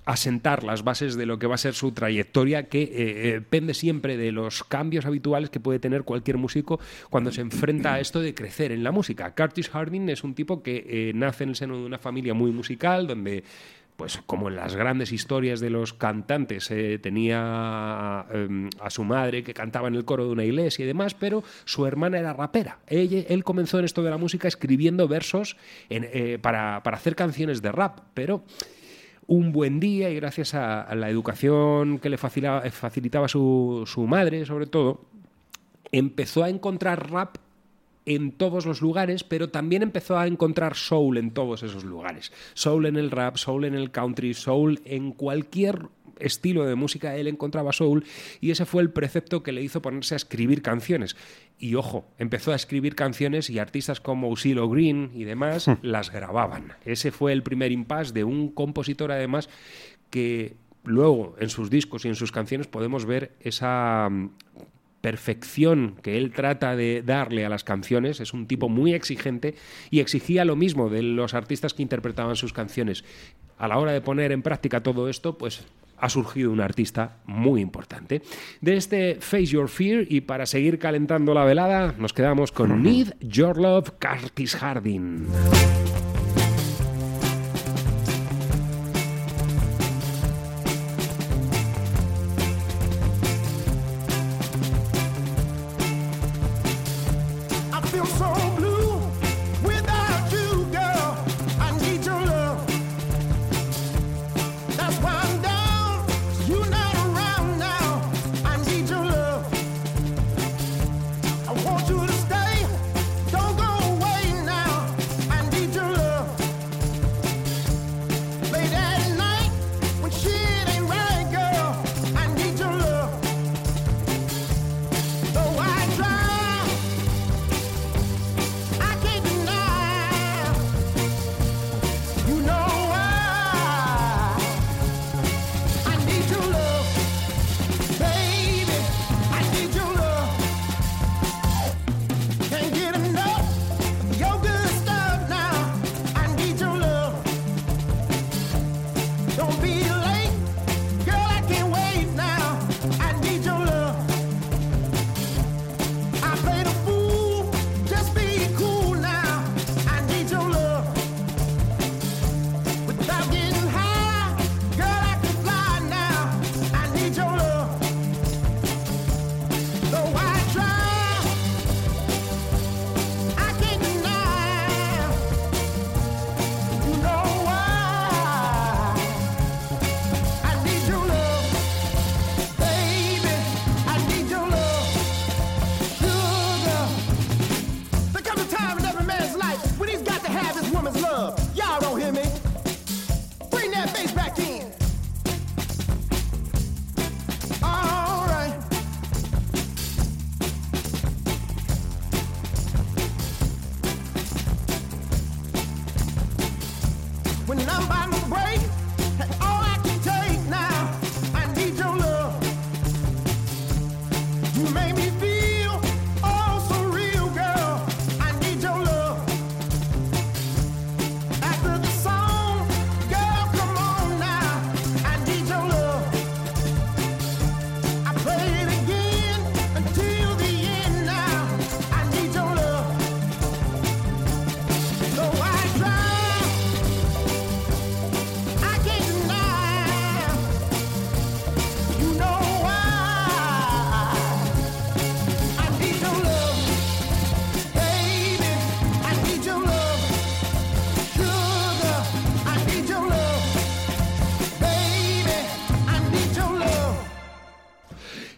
asentar 0.05 0.63
las 0.63 0.83
bases 0.83 1.15
de 1.15 1.25
lo 1.25 1.39
que 1.39 1.47
va 1.47 1.55
a 1.55 1.57
ser 1.57 1.73
su 1.73 1.91
trayectoria, 1.91 2.67
que 2.67 2.83
eh, 2.83 2.89
eh, 3.35 3.41
pende 3.41 3.73
siempre 3.73 4.17
de 4.17 4.31
los 4.31 4.63
cambios 4.63 5.05
habituales 5.05 5.49
que 5.49 5.59
puede 5.59 5.79
tener 5.79 6.03
cualquier 6.03 6.37
músico 6.37 6.79
cuando 7.09 7.31
se 7.31 7.41
enfrenta 7.41 7.93
a 7.93 7.99
esto 7.99 8.19
de 8.19 8.33
crecer 8.33 8.71
en 8.71 8.83
la 8.83 8.91
música. 8.91 9.33
Curtis 9.33 9.69
Harding 9.69 10.09
es 10.09 10.23
un 10.23 10.35
tipo 10.35 10.61
que 10.61 10.85
eh, 10.87 11.11
nace 11.15 11.43
en 11.43 11.51
el 11.51 11.55
seno 11.55 11.77
de 11.77 11.85
una 11.85 11.99
familia 11.99 12.33
muy 12.33 12.51
musical, 12.51 13.07
donde 13.07 13.43
pues 13.97 14.19
como 14.25 14.49
en 14.49 14.55
las 14.55 14.75
grandes 14.75 15.11
historias 15.11 15.59
de 15.59 15.69
los 15.69 15.93
cantantes, 15.93 16.69
eh, 16.71 16.99
tenía 16.99 18.25
eh, 18.31 18.69
a 18.79 18.89
su 18.89 19.03
madre 19.03 19.43
que 19.43 19.53
cantaba 19.53 19.87
en 19.87 19.95
el 19.95 20.05
coro 20.05 20.25
de 20.25 20.31
una 20.31 20.43
iglesia 20.43 20.83
y 20.83 20.87
demás, 20.87 21.13
pero 21.13 21.43
su 21.65 21.85
hermana 21.85 22.19
era 22.19 22.33
rapera. 22.33 22.79
Él 22.87 23.43
comenzó 23.43 23.79
en 23.79 23.85
esto 23.85 24.03
de 24.03 24.09
la 24.09 24.17
música 24.17 24.47
escribiendo 24.47 25.07
versos 25.07 25.57
eh, 25.89 26.39
para, 26.41 26.81
para 26.83 26.97
hacer 26.97 27.15
canciones 27.15 27.61
de 27.61 27.71
rap, 27.71 27.99
pero 28.13 28.43
un 29.27 29.51
buen 29.51 29.79
día 29.79 30.09
y 30.09 30.15
gracias 30.15 30.53
a, 30.53 30.81
a 30.81 30.95
la 30.95 31.09
educación 31.09 31.99
que 31.99 32.09
le 32.09 32.17
facilitaba, 32.17 32.61
facilitaba 32.71 33.27
su, 33.27 33.83
su 33.85 34.05
madre, 34.05 34.45
sobre 34.45 34.65
todo, 34.65 35.05
empezó 35.91 36.43
a 36.43 36.49
encontrar 36.49 37.09
rap 37.11 37.37
en 38.05 38.31
todos 38.31 38.65
los 38.65 38.81
lugares, 38.81 39.23
pero 39.23 39.49
también 39.49 39.83
empezó 39.83 40.17
a 40.17 40.27
encontrar 40.27 40.75
soul 40.75 41.17
en 41.17 41.31
todos 41.31 41.63
esos 41.63 41.83
lugares. 41.83 42.31
Soul 42.53 42.85
en 42.85 42.97
el 42.97 43.11
rap, 43.11 43.37
soul 43.37 43.65
en 43.65 43.75
el 43.75 43.91
country, 43.91 44.33
soul 44.33 44.81
en 44.85 45.11
cualquier 45.11 45.87
estilo 46.19 46.65
de 46.65 46.75
música, 46.75 47.15
él 47.15 47.27
encontraba 47.27 47.73
soul 47.73 48.05
y 48.39 48.51
ese 48.51 48.65
fue 48.65 48.81
el 48.81 48.91
precepto 48.91 49.43
que 49.43 49.51
le 49.51 49.61
hizo 49.61 49.81
ponerse 49.81 50.15
a 50.15 50.17
escribir 50.17 50.61
canciones. 50.61 51.15
Y 51.57 51.75
ojo, 51.75 52.05
empezó 52.17 52.51
a 52.51 52.55
escribir 52.55 52.95
canciones 52.95 53.49
y 53.49 53.59
artistas 53.59 53.99
como 53.99 54.29
Usilo 54.29 54.69
Green 54.69 55.11
y 55.13 55.23
demás 55.23 55.69
las 55.81 56.11
grababan. 56.11 56.73
Ese 56.85 57.11
fue 57.11 57.33
el 57.33 57.43
primer 57.43 57.71
impasse 57.71 58.13
de 58.13 58.23
un 58.23 58.49
compositor 58.49 59.11
además 59.11 59.49
que 60.09 60.55
luego 60.83 61.35
en 61.39 61.49
sus 61.49 61.69
discos 61.69 62.05
y 62.05 62.09
en 62.09 62.15
sus 62.15 62.31
canciones 62.31 62.67
podemos 62.67 63.05
ver 63.05 63.31
esa 63.39 64.09
mm, 64.09 64.29
perfección 65.03 65.97
que 66.01 66.17
él 66.17 66.31
trata 66.31 66.77
de 66.77 67.03
darle 67.05 67.45
a 67.45 67.49
las 67.49 67.65
canciones. 67.65 68.21
Es 68.21 68.33
un 68.33 68.47
tipo 68.47 68.69
muy 68.69 68.93
exigente 68.93 69.53
y 69.91 69.99
exigía 69.99 70.45
lo 70.45 70.55
mismo 70.55 70.89
de 70.89 71.03
los 71.03 71.33
artistas 71.33 71.73
que 71.73 71.83
interpretaban 71.83 72.37
sus 72.37 72.53
canciones. 72.53 73.03
A 73.57 73.67
la 73.67 73.79
hora 73.79 73.91
de 73.91 73.99
poner 73.99 74.31
en 74.31 74.41
práctica 74.41 74.81
todo 74.81 75.09
esto, 75.09 75.37
pues 75.37 75.65
ha 75.97 76.07
surgido 76.07 76.51
un 76.51 76.61
artista 76.61 77.17
muy 77.25 77.59
importante. 77.59 78.21
De 78.61 78.77
este 78.77 79.15
Face 79.19 79.47
Your 79.47 79.67
Fear 79.67 80.05
y 80.07 80.21
para 80.21 80.45
seguir 80.45 80.79
calentando 80.79 81.33
la 81.33 81.43
velada, 81.43 81.93
nos 81.97 82.13
quedamos 82.13 82.53
con 82.53 82.81
Need 82.83 83.15
Your 83.19 83.57
Love, 83.57 83.91
Curtis 83.99 84.55
Harding. 84.55 85.27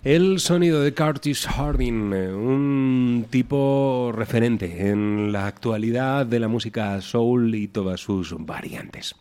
El 0.05 0.39
sonido 0.39 0.81
de 0.81 0.93
Curtis 0.93 1.47
Harding, 1.47 2.13
eh, 2.13 2.31
un 2.31 3.25
tipo 3.27 4.11
referente 4.13 4.91
en 4.91 5.31
la 5.31 5.47
actualidad 5.47 6.27
de 6.27 6.39
la 6.39 6.47
música 6.47 7.01
soul 7.01 7.55
y 7.55 7.67
todas 7.67 8.01
sus 8.01 8.35
variantes. 8.37 9.15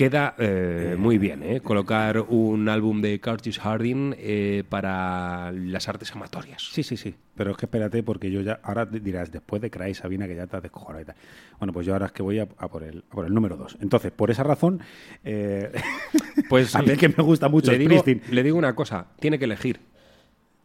Queda 0.00 0.34
eh, 0.38 0.96
muy 0.98 1.18
bien 1.18 1.42
¿eh? 1.42 1.60
colocar 1.60 2.20
un 2.26 2.70
álbum 2.70 3.02
de 3.02 3.20
Curtis 3.20 3.58
Harding 3.58 4.14
eh, 4.16 4.64
para 4.66 5.52
las 5.52 5.90
artes 5.90 6.10
amatorias. 6.12 6.70
Sí, 6.72 6.82
sí, 6.82 6.96
sí. 6.96 7.14
Pero 7.36 7.50
es 7.50 7.58
que 7.58 7.66
espérate, 7.66 8.02
porque 8.02 8.30
yo 8.30 8.40
ya. 8.40 8.60
Ahora 8.62 8.86
dirás, 8.86 9.30
después 9.30 9.60
de 9.60 9.70
Cry, 9.70 9.92
Sabina, 9.92 10.26
que 10.26 10.34
ya 10.34 10.46
te 10.46 10.56
has 10.56 10.62
descojonado 10.62 11.02
y 11.02 11.04
tal. 11.04 11.16
Bueno, 11.58 11.74
pues 11.74 11.84
yo 11.86 11.92
ahora 11.92 12.06
es 12.06 12.12
que 12.12 12.22
voy 12.22 12.38
a, 12.38 12.48
a 12.56 12.68
por, 12.68 12.82
el, 12.82 13.04
a 13.10 13.14
por 13.14 13.26
el 13.26 13.34
número 13.34 13.58
dos. 13.58 13.76
Entonces, 13.82 14.10
por 14.10 14.30
esa 14.30 14.42
razón. 14.42 14.80
eh, 15.22 15.70
Pues 16.48 16.74
a 16.76 16.80
mí 16.80 16.96
que 16.96 17.10
me 17.10 17.22
gusta 17.22 17.50
mucho 17.50 17.70
le 17.70 17.76
digo, 17.76 18.02
le 18.30 18.42
digo 18.42 18.56
una 18.56 18.74
cosa, 18.74 19.06
tiene 19.18 19.38
que 19.38 19.44
elegir. 19.44 19.80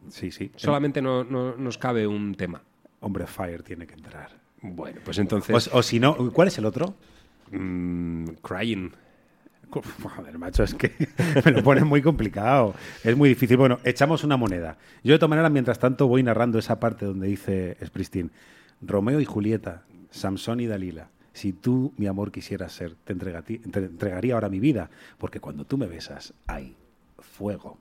Sí, 0.08 0.30
sí. 0.30 0.50
Solamente 0.56 1.02
no, 1.02 1.24
no- 1.24 1.56
nos 1.56 1.76
cabe 1.76 2.06
un 2.06 2.34
tema. 2.36 2.62
Hombre, 3.00 3.26
Fire 3.26 3.62
tiene 3.62 3.86
que 3.86 3.92
entrar. 3.92 4.30
Bueno, 4.62 4.98
pues 5.04 5.18
entonces... 5.18 5.68
O, 5.70 5.76
o 5.76 5.82
si 5.82 6.00
no, 6.00 6.32
¿cuál 6.32 6.48
es 6.48 6.56
el 6.56 6.64
otro? 6.64 6.94
mm, 7.50 8.28
crying. 8.40 8.92
Joder, 9.70 10.38
macho, 10.38 10.62
es 10.62 10.74
que 10.74 10.92
me 11.44 11.52
lo 11.52 11.62
pones 11.62 11.84
muy 11.84 12.02
complicado. 12.02 12.74
Es 13.04 13.16
muy 13.16 13.28
difícil. 13.28 13.56
Bueno, 13.56 13.78
echamos 13.84 14.24
una 14.24 14.36
moneda. 14.36 14.78
Yo, 15.02 15.12
de 15.12 15.18
todas 15.18 15.30
maneras, 15.30 15.50
mientras 15.50 15.78
tanto, 15.78 16.06
voy 16.06 16.22
narrando 16.22 16.58
esa 16.58 16.80
parte 16.80 17.04
donde 17.04 17.26
dice 17.26 17.76
Springsteen: 17.84 18.30
Romeo 18.80 19.20
y 19.20 19.24
Julieta, 19.24 19.84
Samson 20.10 20.60
y 20.60 20.66
Dalila. 20.66 21.10
Si 21.32 21.52
tú, 21.52 21.92
mi 21.98 22.06
amor, 22.06 22.32
quisieras 22.32 22.72
ser, 22.72 22.94
te 23.04 23.12
entregaría 23.12 24.34
ahora 24.34 24.48
mi 24.48 24.58
vida, 24.58 24.88
porque 25.18 25.38
cuando 25.38 25.66
tú 25.66 25.76
me 25.76 25.86
besas, 25.86 26.32
hay 26.46 26.76
fuego. 27.18 27.78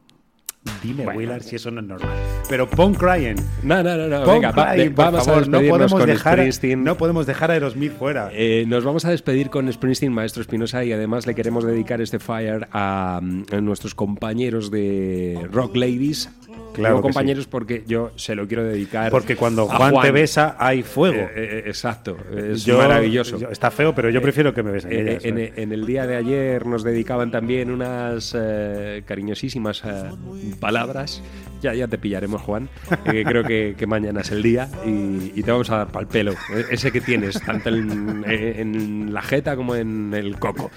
Dime, 0.81 1.03
Bueno. 1.03 1.19
Willard, 1.19 1.41
si 1.43 1.55
eso 1.55 1.71
no 1.71 1.81
es 1.81 1.87
normal. 1.87 2.09
Pero 2.49 2.69
pon 2.69 2.93
Crying. 2.93 3.35
No, 3.63 3.81
no, 3.83 3.95
no, 3.97 4.07
no. 4.07 4.25
Venga, 4.25 4.51
Crying, 4.51 4.93
vamos 4.95 5.25
favor. 5.25 5.43
a 5.43 5.45
no 5.47 5.59
podemos 5.59 5.93
con 5.93 6.05
dejar, 6.05 6.37
Springsteen. 6.37 6.83
no 6.83 6.97
podemos 6.97 7.25
dejar 7.25 7.51
a 7.51 7.53
Aerosmith 7.55 7.93
fuera. 7.93 8.29
Eh, 8.33 8.65
nos 8.67 8.83
vamos 8.83 9.05
a 9.05 9.09
despedir 9.11 9.49
con 9.49 9.71
Springsteen, 9.71 10.11
maestro 10.13 10.41
Espinosa, 10.41 10.83
y 10.83 10.91
además 10.91 11.25
le 11.27 11.33
queremos 11.35 11.63
dedicar 11.65 12.01
este 12.01 12.19
Fire 12.19 12.67
a, 12.71 13.19
mm, 13.21 13.43
a 13.51 13.61
nuestros 13.61 13.95
compañeros 13.95 14.69
de 14.71 15.47
Rock 15.51 15.75
Ladies. 15.75 16.29
Claro 16.73 16.97
sí. 16.97 17.01
compañeros 17.03 17.47
porque 17.47 17.83
yo 17.87 18.11
se 18.17 18.35
lo 18.35 18.47
quiero 18.47 18.63
dedicar. 18.65 19.09
Porque 19.09 19.37
cuando 19.37 19.65
Juan, 19.67 19.93
te 20.01 20.11
besa, 20.11 20.57
hay 20.59 20.83
fuego. 20.83 21.15
Eh, 21.21 21.31
eh, 21.35 21.63
exacto, 21.67 22.17
es 22.35 22.65
Yo- 22.65 22.77
maravilloso. 22.79 23.37
yo- 23.39 23.49
está 23.49 23.71
feo, 23.71 23.95
pero 23.95 24.09
yo 24.09 24.21
prefiero 24.21 24.53
que 24.53 24.61
me 24.61 24.71
besen 24.71 24.91
Eh, 24.91 25.01
ellas. 25.11 25.23
en, 25.25 25.37
¿eh? 25.37 25.53
en 25.55 25.71
el 25.71 25.85
día 25.85 26.05
de 26.05 26.17
ayer 26.17 26.65
nos 26.65 26.83
dedicaban 26.83 27.31
también 27.31 27.71
unas 27.71 28.35
eh, 28.37 29.03
cariñosísimas 29.05 29.83
eh, 29.85 30.11
palabras. 30.59 31.21
Ya, 31.61 31.73
ya 31.73 31.87
te 31.87 31.97
pillaremos, 31.97 32.41
Juan. 32.41 32.67
Eh, 33.05 33.23
creo 33.25 33.43
que, 33.45 33.75
que 33.77 33.87
mañana 33.87 34.19
es 34.21 34.31
el 34.31 34.43
día 34.43 34.69
y, 34.85 35.31
y 35.33 35.43
te 35.43 35.51
vamos 35.51 35.69
a 35.71 35.77
dar 35.77 35.87
pal 35.87 36.07
pelo. 36.07 36.33
eh, 36.33 36.65
Ese 36.71 36.91
que 36.91 36.99
tienes, 36.99 37.39
tanto 37.41 37.69
en, 37.69 38.25
eh, 38.27 38.55
en 38.59 39.13
la 39.13 39.21
jeta 39.21 39.55
como 39.55 39.75
en 39.75 40.13
el 40.13 40.37
coco. 40.37 40.69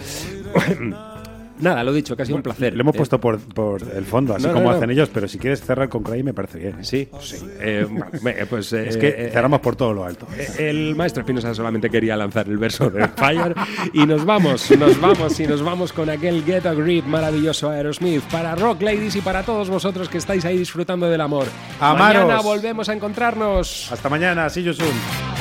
Nada, 1.61 1.83
lo 1.85 1.93
dicho, 1.93 2.17
que 2.17 2.23
ha 2.23 2.27
sido 2.27 2.37
un 2.37 2.43
placer. 2.43 2.75
Lo 2.75 2.81
hemos 2.83 2.95
Eh, 2.95 2.99
puesto 2.99 3.21
por, 3.21 3.39
por 3.39 3.83
el 3.83 4.05
fondo, 4.05 4.35
así 4.35 4.43
no, 4.45 4.49
no, 4.49 4.55
como 4.55 4.71
no. 4.71 4.77
hacen 4.77 4.91
ellos, 4.91 5.11
pero 5.13 5.27
si 5.29 5.39
quieres 5.39 5.61
cerrar 5.61 5.89
con 5.89 6.03
Cray 6.03 6.23
me 6.23 6.33
parece 6.35 6.59
bien. 6.59 6.81
¿eh? 6.81 6.85
Sí, 6.85 7.09
eh, 7.61 7.87
bueno, 7.89 8.07
venga, 8.23 8.47
pues, 8.47 8.73
es 8.73 8.97
eh, 8.97 8.99
que 8.99 9.09
eh, 9.09 9.31
cerramos 9.33 9.61
por 9.61 9.77
todo 9.77 9.93
lo 9.93 10.05
alto. 10.05 10.27
Eh, 10.37 10.69
El 10.71 10.95
maestro 10.95 11.23
Espinosa 11.23 11.55
solamente 11.55 11.91
quería 11.91 12.17
lanzar 12.17 12.47
el 12.49 12.59
verso 12.59 12.91
de 12.91 13.09
Fire 13.09 13.55
y 13.93 14.07
nos 14.07 14.25
vamos, 14.25 14.71
nos 14.79 15.01
vamos 15.01 15.39
y 15.41 15.47
nos 15.47 15.63
vamos 15.63 15.93
con 15.93 16.09
aquel 16.11 16.45
Get 16.45 16.67
a 16.67 16.75
Grip 16.75 17.05
maravilloso 17.07 17.71
Aerosmith 17.71 18.23
para 18.25 18.55
Rock 18.55 18.83
Ladies 18.83 19.17
y 19.17 19.21
para 19.21 19.43
todos 19.43 19.69
vosotros 19.71 20.09
que 20.09 20.19
estáis 20.19 20.45
ahí 20.45 20.57
disfrutando 20.59 21.09
del 21.09 21.21
amor. 21.21 21.47
Amaros. 21.81 22.23
Mañana 22.25 22.41
volvemos 22.41 22.89
a 22.89 22.93
encontrarnos. 22.95 23.91
Hasta 23.93 24.09
mañana, 24.09 24.49
see 24.51 24.63
you 24.63 24.73
soon. 24.75 25.38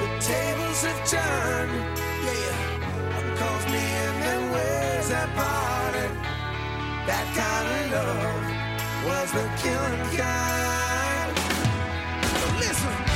The 0.00 0.08
tables 0.20 0.80
have 0.84 1.02
turned, 1.08 1.98
yeah. 2.24 2.70
Me 3.72 3.78
and. 3.78 4.20
That 7.06 7.26
kind 7.34 7.66
of 7.66 7.90
love 7.92 8.44
was 9.04 9.32
the 9.32 9.46
killing 9.62 10.16
kind. 10.16 11.36
So 12.38 12.46
listen. 12.58 13.09